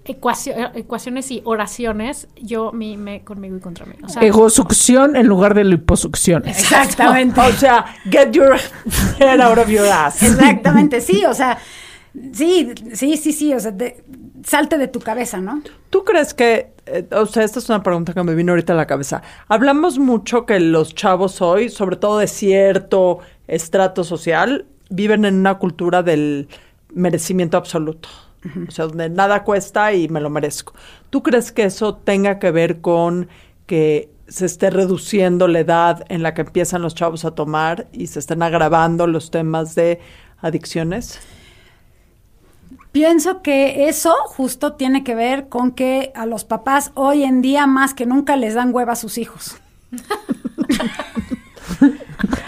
[0.05, 3.93] ecuacio- ecuaciones y oraciones yo, mi, me, conmigo y contra mí.
[4.03, 6.47] O sea, Egosucción en lugar de liposucción.
[6.47, 7.39] Exactamente.
[7.39, 8.57] o sea, get your
[9.19, 10.21] head out of your ass.
[10.23, 11.57] Exactamente, sí, o sea,
[12.33, 14.03] sí, sí, sí, sí, o sea, de-
[14.45, 15.61] salte de tu cabeza, ¿no?
[15.89, 18.75] ¿Tú crees que, eh, o sea, esta es una pregunta que me vino ahorita a
[18.75, 19.21] la cabeza.
[19.47, 25.57] Hablamos mucho que los chavos hoy, sobre todo de cierto estrato social, viven en una
[25.57, 26.47] cultura del
[26.93, 28.09] merecimiento absoluto.
[28.67, 30.73] O sea, donde nada cuesta y me lo merezco.
[31.09, 33.29] ¿Tú crees que eso tenga que ver con
[33.65, 38.07] que se esté reduciendo la edad en la que empiezan los chavos a tomar y
[38.07, 39.99] se estén agravando los temas de
[40.41, 41.21] adicciones?
[42.93, 47.65] Pienso que eso justo tiene que ver con que a los papás hoy en día
[47.65, 49.55] más que nunca les dan hueva a sus hijos.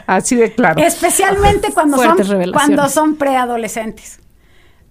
[0.06, 0.80] Así de claro.
[0.80, 2.52] Especialmente cuando son, revelaciones.
[2.52, 4.20] cuando son preadolescentes.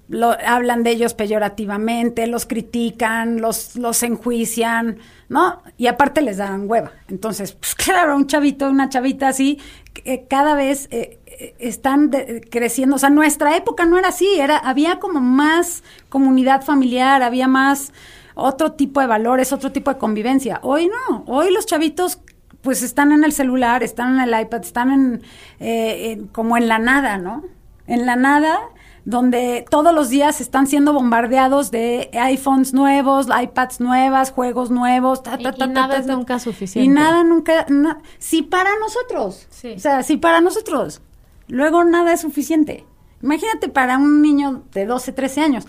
[0.08, 4.98] Lo, hablan de ellos peyorativamente, los critican, los, los enjuician,
[5.28, 5.62] ¿no?
[5.78, 6.92] Y aparte les dan hueva.
[7.08, 9.58] Entonces, pues claro, un chavito, una chavita así,
[10.04, 12.10] eh, cada vez eh, eh, están
[12.50, 12.96] creciendo.
[12.96, 17.92] O sea, nuestra época no era así, era, había como más comunidad familiar, había más
[18.34, 20.58] otro tipo de valores, otro tipo de convivencia.
[20.62, 22.18] Hoy no, hoy los chavitos
[22.60, 25.22] pues están en el celular, están en el iPad, están en,
[25.60, 27.44] eh, en- como en la nada, ¿no?
[27.86, 28.58] En la nada,
[29.04, 35.36] donde todos los días están siendo bombardeados de iPhones nuevos, iPads nuevas, juegos nuevos, ta,
[35.38, 36.14] Y- ta, y ta, ta, nada ta, es ta.
[36.16, 36.84] nunca suficiente.
[36.84, 39.46] Y nada nunca, na- sí para nosotros.
[39.50, 39.74] Sí.
[39.76, 41.02] O sea, sí para nosotros.
[41.48, 42.86] Luego nada es suficiente.
[43.22, 45.66] Imagínate para un niño de 12, 13 años.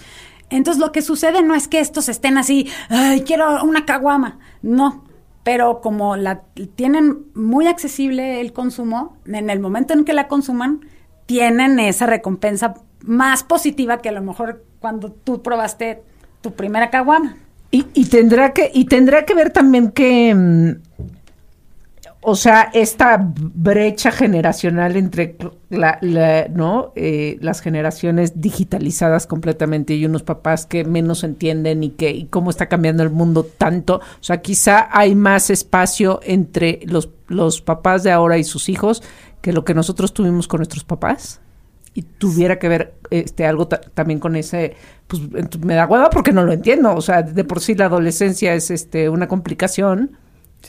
[0.50, 4.40] Entonces lo que sucede no es que estos estén así, ay, quiero una caguama.
[4.62, 5.04] No,
[5.44, 6.44] pero como la
[6.76, 10.82] tienen muy accesible el consumo, en el momento en que la consuman,
[11.26, 12.76] tienen esa recompensa
[13.06, 16.04] más positiva que a lo mejor cuando tú probaste
[16.42, 17.38] tu primera caguama.
[17.72, 20.72] Y, y tendrá que y tendrá que ver también que mm,
[22.22, 25.36] o sea esta brecha generacional entre
[25.70, 26.00] la,
[26.54, 32.26] no Eh, las generaciones digitalizadas completamente y unos papás que menos entienden y que y
[32.26, 33.96] cómo está cambiando el mundo tanto.
[33.98, 39.04] O sea quizá hay más espacio entre los los papás de ahora y sus hijos
[39.42, 41.42] que lo que nosotros tuvimos con nuestros papás
[41.96, 44.76] y tuviera que ver este algo ta- también con ese
[45.08, 45.22] pues
[45.66, 48.70] me da hueva porque no lo entiendo o sea de por sí la adolescencia es
[48.70, 50.18] este una complicación.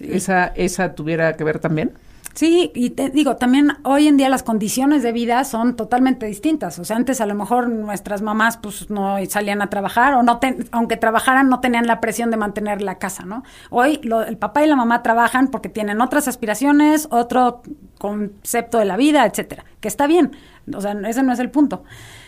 [0.00, 1.92] Esa esa tuviera que ver también
[2.36, 6.78] Sí, y te digo, también hoy en día las condiciones de vida son totalmente distintas.
[6.78, 10.38] O sea, antes a lo mejor nuestras mamás pues no salían a trabajar o no
[10.38, 13.42] ten- aunque trabajaran no tenían la presión de mantener la casa, ¿no?
[13.70, 17.62] Hoy lo- el papá y la mamá trabajan porque tienen otras aspiraciones, otro
[17.96, 20.32] concepto de la vida, etcétera, que está bien.
[20.74, 21.84] O sea, ese no es el punto.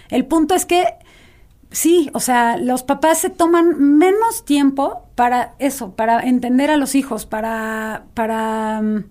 [0.08, 0.86] El punto es que
[1.70, 6.94] sí, o sea, los papás se toman menos tiempo para eso, para entender a los
[6.94, 9.04] hijos, para, para, mm,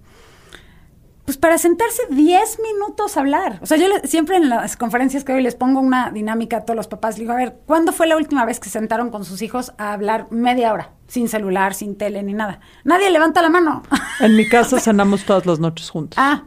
[1.27, 3.59] pues para sentarse 10 minutos a hablar.
[3.61, 6.61] O sea, yo le- siempre en las conferencias que doy les pongo una dinámica a
[6.61, 7.15] todos los papás.
[7.15, 9.73] Les digo, a ver, ¿cuándo fue la última vez que se sentaron con sus hijos
[9.77, 10.91] a hablar media hora?
[11.09, 12.61] Sin celular, sin tele, ni nada.
[12.85, 13.83] Nadie levanta la mano.
[14.21, 16.17] En mi casa cenamos todas las noches juntos.
[16.17, 16.43] ah,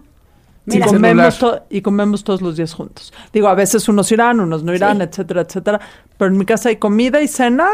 [0.66, 3.12] Y comemos, y comemos todos los días juntos.
[3.34, 5.02] Digo, a veces unos irán, unos no irán, Sí.
[5.02, 5.80] etcétera, etcétera.
[6.16, 7.68] Pero en mi casa hay comida y cena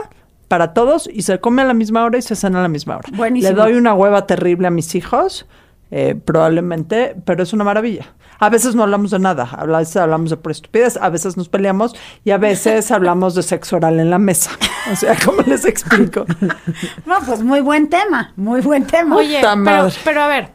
[0.49, 2.97] para todos y se come a la misma hora y se cena a la misma
[2.97, 3.09] hora.
[3.15, 3.53] Buenísimo.
[3.57, 5.47] Le doy una hueva terrible a mis hijos,
[5.91, 8.07] eh, probablemente, pero es una maravilla.
[8.39, 11.49] A veces no hablamos de nada, a veces hablamos de por estupidez, a veces nos
[11.49, 14.51] peleamos y a veces hablamos de sexo oral en la mesa.
[14.93, 16.27] O sea, ¿cómo les explico?
[17.07, 19.17] no, pues muy buen tema, muy buen tema.
[19.17, 20.51] Oye, pero, pero a ver,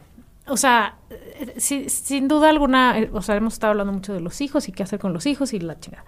[0.46, 4.20] o sea, eh, si- sin duda alguna, eh, o sea, hemos estado hablando mucho de
[4.20, 6.04] los hijos y qué hacer con los hijos y la chingada.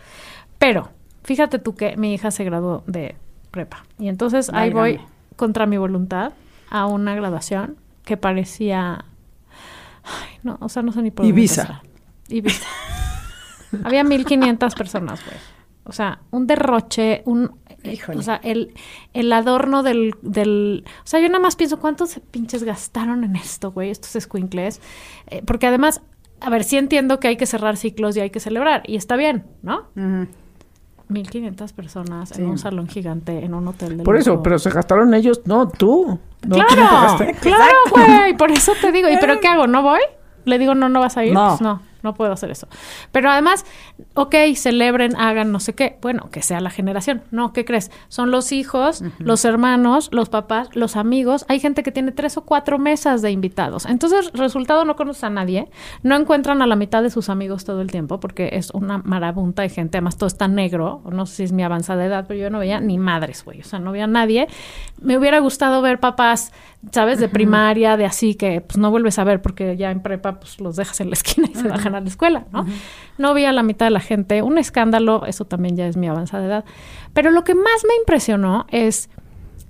[0.59, 0.91] Pero,
[1.25, 3.17] fíjate tú que mi hija se graduó de
[3.51, 3.85] prepa.
[3.99, 5.01] Y entonces ahí voy
[5.37, 6.33] contra mi voluntad
[6.71, 9.07] a una graduación que parecía...
[10.05, 11.83] Ay, no, o sea, no sé ni por dónde Ibiza.
[12.29, 12.67] Ibiza.
[13.85, 15.37] Había 1500 personas, güey.
[15.85, 17.59] O sea, un derroche, un...
[17.83, 18.19] Híjole.
[18.19, 18.73] O sea, el,
[19.13, 20.85] el adorno del, del...
[20.87, 23.91] O sea, yo nada más pienso, ¿cuántos pinches gastaron en esto, güey?
[23.91, 24.81] Estos escuincles.
[25.27, 26.01] Eh, porque además,
[26.41, 28.83] a ver, sí entiendo que hay que cerrar ciclos y hay que celebrar.
[28.87, 29.89] Y está bien, ¿no?
[29.97, 30.29] Ujú.
[31.09, 34.43] 1500 personas en un salón gigante, en un hotel de Por eso, lujo.
[34.43, 36.19] pero se gastaron ellos, no tú.
[36.47, 38.37] No, tú no te Claro, claro, güey.
[38.37, 39.09] Por eso te digo.
[39.09, 39.67] ¿Y pero qué hago?
[39.67, 40.01] ¿No voy?
[40.45, 41.33] Le digo, no, no vas a ir.
[41.33, 41.49] No.
[41.49, 42.69] Pues no, no puedo hacer eso.
[43.11, 43.65] Pero además,
[44.15, 45.99] ok, celebren, hagan no sé qué.
[46.01, 47.23] Bueno, que sea la generación.
[47.31, 47.91] No, ¿qué crees?
[48.09, 51.45] Son los hijos, los hermanos, los papás, los amigos.
[51.49, 53.87] Hay gente que tiene tres o cuatro mesas de invitados.
[53.87, 55.69] Entonces, resultado, no conoces a nadie.
[56.03, 59.63] No encuentran a la mitad de sus amigos todo el tiempo porque es una marabunta
[59.63, 59.99] de gente.
[59.99, 61.03] Además, todo está negro.
[61.11, 63.61] No sé si es mi avanzada edad, pero yo no veía ni madres, güey.
[63.61, 64.49] O sea, no veía a nadie.
[65.01, 66.53] Me hubiera gustado ver papás,
[66.93, 67.19] ¿sabes?
[67.19, 70.61] De primaria, de así que pues no vuelves a ver porque ya en prepa pues
[70.61, 72.67] los dejas en la esquina y se bajan a la escuela, ¿no?
[73.19, 74.43] No vi a la mitad de la gente.
[74.43, 76.65] Un escándalo, eso también ya es mi avanzada edad.
[77.13, 79.11] Pero lo que más me impresionó es,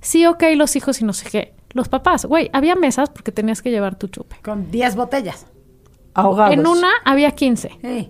[0.01, 1.53] sí, ok, los hijos y no sé qué.
[1.73, 4.37] Los papás, güey, había mesas porque tenías que llevar tu chupe.
[4.43, 5.47] Con 10 botellas.
[6.13, 6.53] Ahogados.
[6.53, 7.69] En una había 15.
[7.81, 8.09] Sí.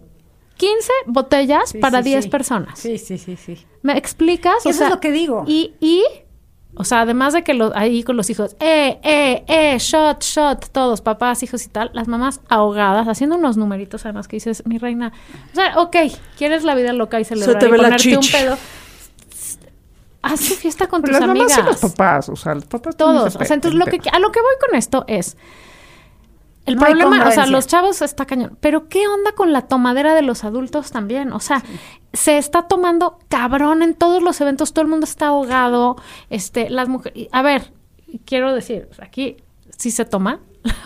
[0.57, 2.29] 15 botellas Sí, para sí, 10 sí.
[2.29, 2.79] personas.
[2.79, 3.65] Sí, sí, sí, sí.
[3.81, 4.65] ¿Me explicas?
[4.65, 5.43] Eso es lo que digo.
[5.47, 6.03] Y, y,
[6.77, 10.69] o sea, además de que lo, ahí con los hijos, eh, eh, eh, shot, shot,
[10.71, 14.77] todos, papás, hijos y tal, las mamás ahogadas, haciendo unos numeritos además que dices, mi
[14.77, 15.13] reina,
[15.51, 15.95] o sea, ok,
[16.37, 18.57] quieres la vida loca y celebrar te y ve la ponerte un pedo.
[20.21, 21.77] Haz tu fiesta con Pero tus las mamás amigas.
[21.79, 23.33] y los papás, o sea, los papás Todos.
[23.33, 25.37] se O sea, entonces lo que, a lo que voy con esto es.
[26.65, 28.57] El problema, o sea, los chavos está cañón.
[28.59, 31.31] Pero ¿qué onda con la tomadera de los adultos también?
[31.31, 31.63] O sea,
[32.13, 35.95] se está tomando cabrón en todos los eventos, todo el mundo está ahogado.
[36.29, 37.27] Este, las mujeres.
[37.31, 37.71] A ver,
[38.25, 39.37] quiero decir, aquí
[39.77, 40.39] sí se toma,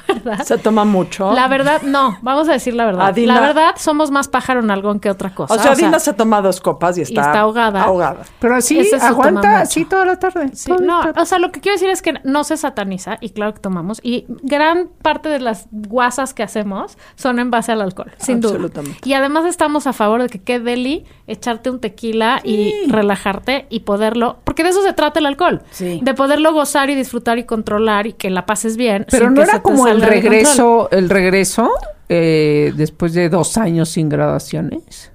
[0.08, 0.46] la verdad.
[0.46, 1.32] Se toma mucho.
[1.34, 3.08] La verdad, no, vamos a decir la verdad.
[3.08, 5.54] Adina- la verdad, somos más pájaro en algón que otra cosa.
[5.54, 7.84] o sea, Dina se toma dos copas y está, está ahogada.
[7.84, 8.24] ahogada.
[8.40, 10.50] Pero así Ese aguanta así toda la tarde.
[10.54, 11.22] Sí, no, tarde.
[11.22, 14.00] o sea, lo que quiero decir es que no se sataniza, y claro que tomamos,
[14.04, 18.54] y gran parte de las guasas que hacemos son en base al alcohol, sin duda.
[18.54, 19.00] Absolutamente.
[19.08, 23.82] Y además estamos a favor de que qué deli echarte un tequila y relajarte y
[23.82, 26.00] poderlo, porque de eso se trata el alcohol, Sí.
[26.04, 29.06] de poderlo gozar y disfrutar y controlar y que la pases bien.
[29.10, 31.72] Pero no era como el regreso, el regreso
[32.10, 35.12] eh, después de dos años sin graduaciones.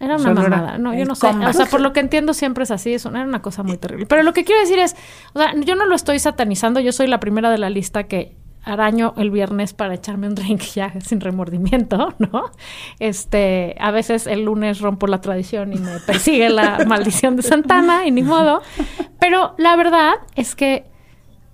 [0.00, 0.78] Era O una sea, no era mamada.
[0.78, 1.28] No, yo no sé.
[1.28, 2.92] O sea, por lo que entiendo siempre es así.
[2.92, 4.04] Es una, era una cosa muy terrible.
[4.06, 4.94] Pero lo que quiero decir es,
[5.32, 6.80] o sea, yo no lo estoy satanizando.
[6.80, 10.60] Yo soy la primera de la lista que araño el viernes para echarme un drink
[10.74, 12.50] ya sin remordimiento, ¿no?
[12.98, 18.06] Este, a veces el lunes rompo la tradición y me persigue la maldición de Santana
[18.06, 18.62] y ni modo.
[19.18, 20.84] Pero la verdad es que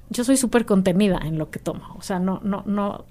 [0.08, 1.94] yo soy súper contenida en lo que tomo.
[1.96, 3.04] O sea, no, no, no,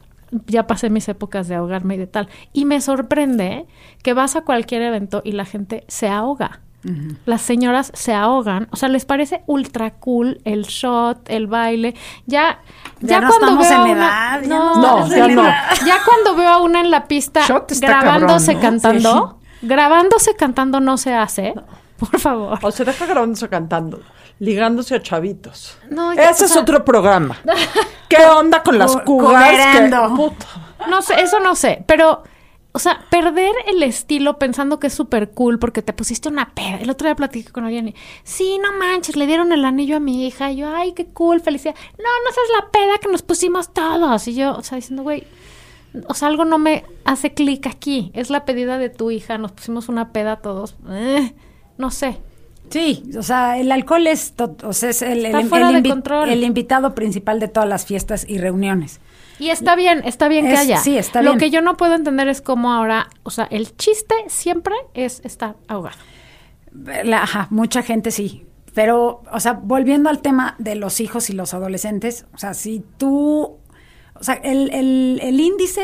[0.47, 2.29] ya pasé mis épocas de ahogarme y de tal.
[2.53, 3.65] Y me sorprende
[4.03, 6.61] que vas a cualquier evento y la gente se ahoga.
[7.25, 11.93] Las señoras se ahogan, o sea, les parece ultra cool el shot, el baile.
[12.25, 12.59] Ya,
[13.01, 15.43] Ya ya, no cuando estamos veo a en una, edad, ya no, ya en no.
[15.43, 15.63] edad.
[15.85, 17.41] Ya cuando veo a una en la pista
[17.81, 18.81] grabándose cabrón, ¿no?
[18.81, 21.53] cantando, grabándose cantando no se hace.
[21.97, 22.57] Por favor.
[22.61, 24.01] O se deja grabándose cantando,
[24.39, 25.77] ligándose a chavitos.
[25.89, 27.37] No, ya, Ese o es otro programa.
[28.07, 29.49] ¿Qué onda con las cugas?
[29.49, 29.89] que-.
[30.89, 32.23] No sé, eso no sé, pero,
[32.71, 36.77] o sea, perder el estilo pensando que es súper cool porque te pusiste una peda.
[36.79, 39.99] El otro día platiqué con alguien y, sí, no manches, le dieron el anillo a
[39.99, 40.51] mi hija.
[40.51, 41.73] Y yo, ay, qué cool, felicidad.
[41.97, 44.27] No, no es la peda que nos pusimos todos.
[44.27, 45.23] Y yo, o sea, diciendo, güey,
[46.07, 48.11] o sea, algo no me hace clic aquí.
[48.13, 50.75] Es la pedida de tu hija, nos pusimos una peda todos.
[50.89, 51.33] Eh,
[51.77, 52.19] no sé.
[52.69, 56.29] Sí, o sea, el alcohol es, o sea, es el, el- invi- control.
[56.29, 58.99] el invitado principal de todas las fiestas y reuniones.
[59.39, 60.77] Y está bien, está bien que haya.
[60.79, 61.39] sí, está Lo bien.
[61.39, 65.55] que yo no puedo entender es cómo ahora, o sea, el chiste siempre es estar
[65.67, 65.97] ahogado.
[67.03, 68.45] La- ajá, mucha gente sí.
[68.75, 72.83] Pero, o sea, volviendo al tema de los hijos y los adolescentes, o sea, si
[72.97, 73.57] tú,
[74.13, 75.81] o sea, el, el- el índice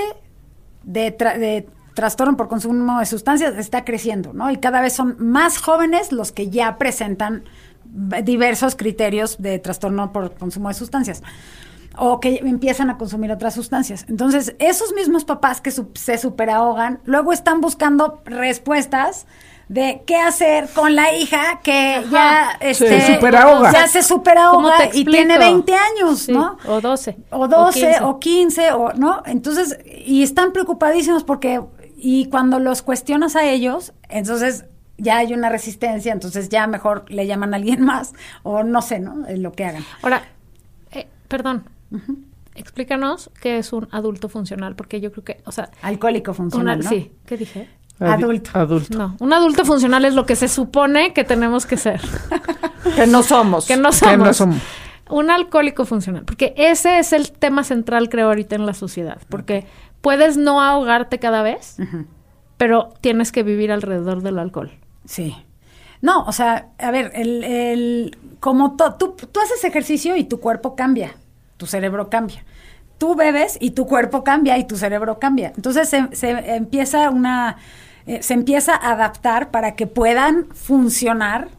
[0.83, 4.51] de, tra- de trastorno por consumo de sustancias está creciendo, ¿no?
[4.51, 7.45] Y cada vez son más jóvenes los que ya presentan
[8.23, 11.23] diversos criterios de trastorno por consumo de sustancias
[11.97, 14.05] o que empiezan a consumir otras sustancias.
[14.09, 19.25] Entonces, esos mismos papás que su- se superahogan, luego están buscando respuestas
[19.67, 23.71] de qué hacer con la hija que ya este, Se superahoga.
[23.71, 26.57] ya se ¿Cómo superahoga y tiene 20 años, Sí, ¿no?
[26.67, 27.17] O 12.
[27.31, 28.03] o 12 15.
[28.03, 31.61] o 15 o no entonces y están preocupadísimos porque
[31.97, 34.65] y cuando los cuestionas a ellos entonces
[34.99, 38.99] ya hay una resistencia entonces ya mejor le llaman a alguien más o no sé
[38.99, 40.21] no Es lo que hagan Ahora,
[40.91, 41.63] eh, perdón,
[42.55, 46.83] explícanos qué es un adulto funcional, porque yo creo que, o sea, alcohólico funcional una-
[46.83, 46.89] ¿no?
[46.89, 47.69] sí, ¿qué dije?
[47.99, 48.51] Adulto.
[48.53, 48.97] Adulto.
[48.97, 52.01] No, un adulto funcional es lo que se supone que tenemos que ser,
[52.95, 53.65] Que no somos.
[53.65, 54.17] que no Que somos.
[54.27, 54.57] no somos.
[55.09, 59.65] Un alcohólico funcional, porque ese es el tema central, creo, ahorita en la sociedad, porque
[60.01, 61.77] puedes no ahogarte cada vez,
[62.57, 64.71] pero tienes que vivir alrededor del alcohol.
[65.05, 65.35] Sí.
[66.01, 70.39] No, o sea, a ver, el, el, como to- tú, tú haces ejercicio y tu
[70.39, 71.15] cuerpo cambia,
[71.57, 72.43] tu cerebro cambia.
[72.97, 75.51] Tú bebes y tu cuerpo cambia y tu cerebro cambia.
[75.55, 77.57] Entonces se, se empieza una,
[78.07, 81.49] eh, se empieza a adaptar para que puedan funcionar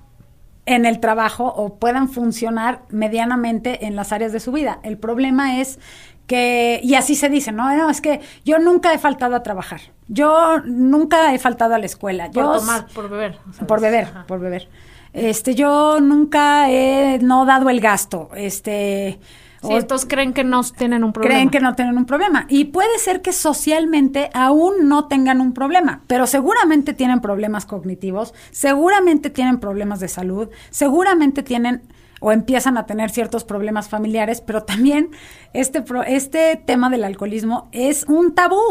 [0.64, 4.80] en el trabajo o puedan funcionar medianamente en las áreas de su vida.
[4.82, 5.78] El problema es
[6.26, 7.74] que, y así se dice, ¿no?
[7.76, 9.80] No, es que yo nunca he faltado a trabajar.
[10.08, 12.26] Yo nunca he faltado a la escuela.
[12.26, 13.38] Por yo tomar, por beber.
[13.52, 13.68] ¿sabes?
[13.68, 14.24] por beber, Ajá.
[14.26, 14.68] por beber.
[15.12, 18.30] Este, yo nunca he no dado el gasto.
[18.34, 19.18] Este,
[19.66, 21.34] Sí, o estos creen que no tienen un problema.
[21.34, 22.46] creen que no tienen un problema.
[22.48, 28.34] Y puede ser que socialmente aún no tengan un problema, pero seguramente tienen problemas cognitivos,
[28.50, 31.82] seguramente tienen problemas de salud, seguramente tienen
[32.20, 35.10] o empiezan a tener ciertos problemas familiares, pero también
[35.52, 38.62] este, pro- este tema del alcoholismo es un tabú.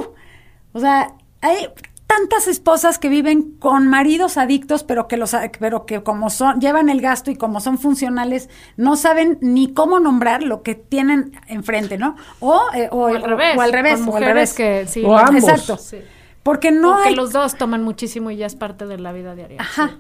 [0.74, 1.68] O sea, hay
[2.08, 6.90] tantas esposas que viven con maridos adictos, pero que los pero que como son llevan
[6.90, 11.98] el gasto y como son funcionales, no saben ni cómo nombrar lo que tienen enfrente,
[11.98, 12.16] ¿no?
[12.40, 13.58] O, eh, o, O al revés.
[13.58, 14.54] o al revés, con o al mujeres revés.
[14.54, 15.04] que sí.
[15.04, 15.44] O ambos.
[15.44, 15.78] Exacto.
[15.78, 15.98] Sí.
[16.44, 19.12] Porque no o que hay los dos toman muchísimo y ya es parte de la
[19.12, 19.58] vida diaria.
[19.60, 19.88] Ajá.
[19.88, 19.96] Sí.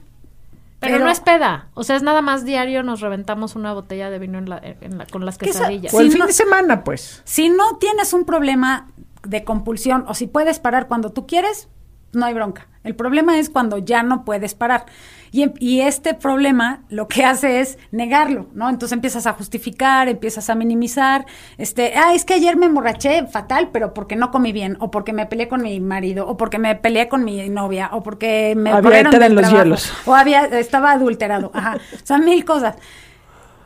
[0.79, 1.69] Pero, Pero- no es peda.
[1.73, 4.99] O sea, es nada más diario nos reventamos una botella de vino en la, en
[4.99, 5.91] la- con las quesadillas.
[5.93, 7.21] O el Sí, fin no- de semana, pues.
[7.25, 8.91] Si no tienes un problema
[9.23, 11.67] de compulsión o si puedes parar cuando tú quieres,
[12.15, 12.67] no hay bronca.
[12.83, 14.85] El problema es cuando ya no puedes parar.
[15.31, 18.69] Y, em- y este problema lo que hace es negarlo, ¿no?
[18.69, 21.25] Entonces empiezas a justificar, empiezas a minimizar.
[21.57, 25.13] Este, ah, es que ayer me emborraché fatal, pero porque no comí bien, o porque
[25.13, 28.69] me peleé con mi marido, o porque me peleé con mi novia, o porque me
[28.71, 29.91] Había en los trabajo, hielos.
[30.05, 31.51] o había, estaba adulterado.
[31.53, 31.77] Ajá.
[32.01, 32.75] O sea, mil cosas.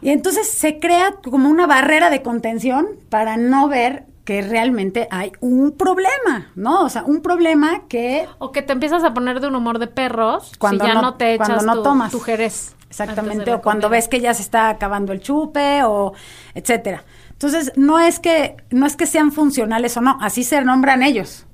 [0.02, 5.32] Y entonces se crea como una barrera de contención para no ver que realmente hay
[5.39, 6.84] un problema, ¿no?
[6.84, 9.88] O sea, un problema que O que te empiezas a poner de un humor de
[9.88, 12.11] perros Cuando si ya no- no, te cuando echas no tu, tomas.
[12.11, 12.75] tu jerez.
[12.91, 13.97] exactamente o cuando comida.
[13.97, 16.13] ves que ya se está acabando el chupe o
[16.53, 17.05] etcétera.
[17.32, 21.47] Entonces, no es que no es que sean funcionales o no, así se nombran ellos.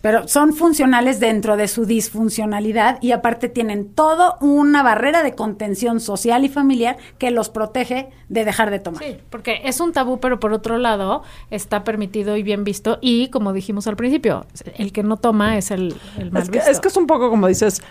[0.00, 6.00] Pero son funcionales dentro de su disfuncionalidad y aparte tienen todo una barrera de contención
[6.00, 9.02] social y familiar que los protege de dejar de tomar.
[9.02, 12.98] Sí, porque es un tabú, pero por otro lado está permitido y bien visto.
[13.00, 14.46] Y como dijimos al principio,
[14.76, 16.70] el que no toma es el, el mal Es que, visto.
[16.70, 17.82] es que es un poco como dices,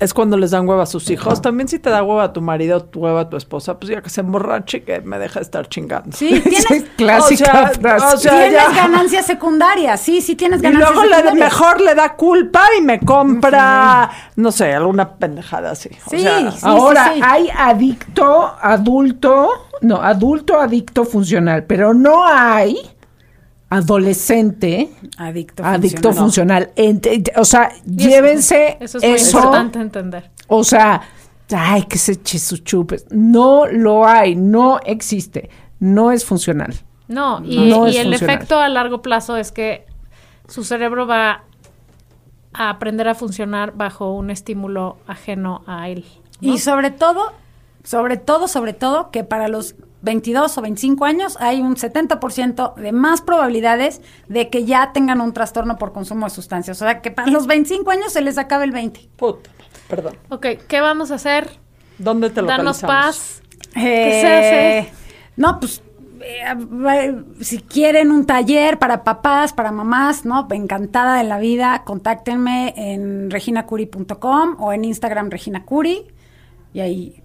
[0.00, 1.40] es cuando les dan hueva a sus hijos.
[1.40, 4.02] También si te da hueva a tu marido, tu hueva a tu esposa, pues ya
[4.02, 6.16] que se emborrache y que me deja de estar chingando.
[6.16, 8.14] Sí, tienes, clásica O sea, frase.
[8.14, 8.70] o sea, tienes ya.
[8.74, 11.52] ganancias secundarias, sí, sí tienes Y ganancias luego le, secundarias.
[11.52, 15.90] mejor le da culpa y me compra, no sé, alguna pendejada así.
[16.06, 16.58] O Sí, sea, sí.
[16.62, 17.20] Ahora, sí.
[17.22, 19.48] hay adicto, adulto,
[19.82, 22.76] no, adulto, adicto funcional, pero no hay
[23.70, 26.70] adolescente, Adicto, adicto funcional.
[27.36, 30.30] o sea, eso- llévense Eso es muy eso, importante entender.
[30.48, 31.02] o sea,
[31.54, 33.06] ay, que se eche sus chupes.
[33.10, 35.50] No lo hay, no existe,
[35.80, 36.74] no es funcional.
[37.08, 38.14] No, y, No y es el funcional.
[38.36, 39.86] efecto a largo plazo es que
[40.48, 41.44] su cerebro va
[42.52, 46.04] a aprender a funcionar bajo un estímulo ajeno a él.
[46.40, 46.52] ¿no?
[46.54, 47.32] Y sobre todo,
[47.82, 49.74] sobre todo, sobre todo, que para los
[50.04, 55.32] 22 o 25 años hay un 70% de más probabilidades de que ya tengan un
[55.32, 56.80] trastorno por consumo de sustancias.
[56.80, 59.08] O sea, que para los 25 años se les acabe el 20.
[59.16, 59.50] puta,
[59.88, 60.16] perdón.
[60.28, 61.48] Ok, ¿qué vamos a hacer
[61.98, 62.82] ¿Dónde te Danos localizamos?
[62.86, 63.42] paz.
[63.72, 64.92] ¿Qué se Eh, hace?
[65.36, 65.82] No, pues
[66.20, 70.46] eh, va- si quieren un taller para papás, para mamás, ¿no?
[70.50, 76.06] Encantada de la vida, contáctenme en reginacuri.com o en Instagram reginacuri
[76.72, 77.22] y ahí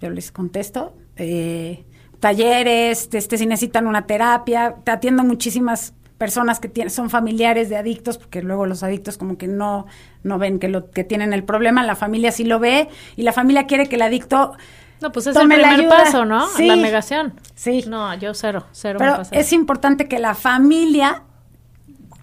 [0.00, 0.94] yo les contesto.
[1.16, 1.84] Eh,
[2.20, 7.76] talleres, este, si necesitan una terapia, te atiendo muchísimas personas que tienen, son familiares de
[7.76, 9.86] adictos, porque luego los adictos como que no,
[10.24, 13.32] no ven que lo que tienen el problema, la familia sí lo ve y la
[13.32, 14.56] familia quiere que el adicto
[15.00, 16.48] No, pues es Tome el primer paso, ¿no?
[16.48, 16.66] Sí.
[16.66, 17.34] La negación.
[17.54, 17.84] Sí.
[17.88, 21.22] No, yo cero, cero Pero es importante que la familia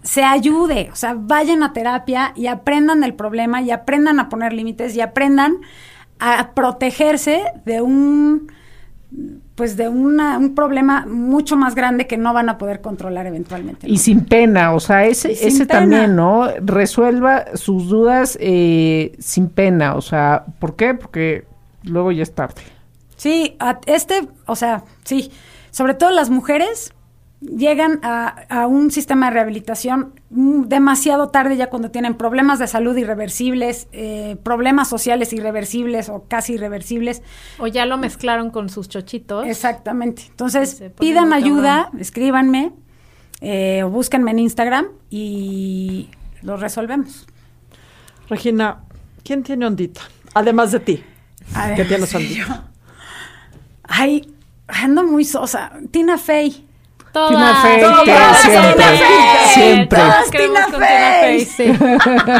[0.04, 4.54] se ayude, o sea, vayan a terapia y aprendan del problema y aprendan a poner
[4.54, 5.58] límites y aprendan
[6.20, 8.52] a protegerse de un
[9.56, 13.88] pues de una, un problema mucho más grande que no van a poder controlar eventualmente.
[13.88, 13.94] ¿no?
[13.94, 15.80] Y sin pena, o sea, ese, ese pena.
[15.80, 16.50] también, ¿no?
[16.62, 20.94] Resuelva sus dudas eh, sin pena, o sea, ¿por qué?
[20.94, 21.46] Porque
[21.84, 22.62] luego ya es tarde.
[23.16, 25.32] Sí, a- este, o sea, sí,
[25.72, 26.92] sobre todo las mujeres
[27.42, 32.68] llegan a, a un sistema de rehabilitación mm, demasiado tarde ya cuando tienen problemas de
[32.68, 37.22] salud irreversibles, eh, problemas sociales irreversibles o casi irreversibles.
[37.60, 39.46] O ya lo mezclaron con sus chochitos.
[39.48, 40.24] Exactamente.
[40.38, 40.66] Pone
[41.00, 42.72] pidan ayuda, escríbanme
[43.42, 46.10] eh, o búsquenme en Instagram y
[46.42, 47.28] lo resolvemos.
[48.30, 48.84] Regina,
[49.24, 50.02] ¿quién tiene ondita?
[50.34, 51.04] Además de ti.
[51.54, 52.34] A ver, ¿Qué tienes ondita?
[52.48, 52.64] yo-
[53.84, 54.34] Ay,
[54.68, 55.72] ando muy sosa.
[55.92, 56.65] Tina Fey.
[57.16, 57.30] Todas.
[57.30, 59.54] Tina Fey, todas, siempre, Tina Fey.
[59.54, 60.00] siempre.
[60.00, 60.88] Todas queremos Tina con Tina
[61.22, 61.46] Fey.
[61.46, 61.64] Fey, sí.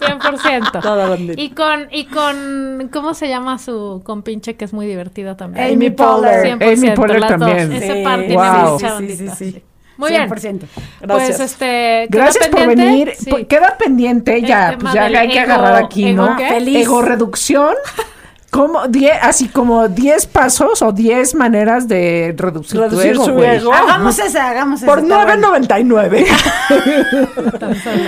[0.00, 0.80] 100%.
[0.82, 1.40] Toda bandita.
[1.40, 5.72] Y con, y con, ¿cómo se llama su compinche que es muy divertida también?
[5.74, 6.58] Amy Poehler.
[6.58, 7.28] 100%, Amy Poehler dos.
[7.28, 7.72] también.
[7.72, 8.72] Ese par tiene Wow.
[8.74, 9.62] mucha Sí, sí, sí.
[9.96, 10.28] Muy bien.
[10.30, 10.60] 100%.
[11.00, 11.36] Gracias.
[11.36, 12.06] Pues este.
[12.10, 12.84] ¿queda Gracias por pendiente?
[12.84, 13.12] venir.
[13.18, 13.30] Sí.
[13.30, 16.36] Pues, Queda pendiente ya, pues ya hay que agarrar aquí, ego ¿no?
[16.36, 16.46] qué?
[16.48, 16.76] Feliz.
[16.86, 17.74] Ego reducción.
[18.50, 23.42] Como die- así como 10 pasos o 10 maneras de reducir, Reducir tu ego, su
[23.44, 23.72] ego.
[23.74, 24.86] Hagamos esa, hagamos esa.
[24.86, 25.48] Por está bueno.
[25.52, 26.26] 9.99.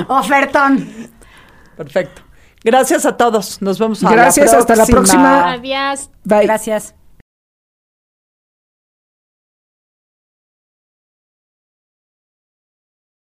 [0.09, 0.89] Ofertón.
[1.77, 2.23] Perfecto.
[2.65, 3.61] Gracias a todos.
[3.63, 5.53] Nos vemos a Gracias, la hasta la próxima.
[5.53, 6.11] Adiós.
[6.25, 6.45] Bye.
[6.45, 6.95] Gracias.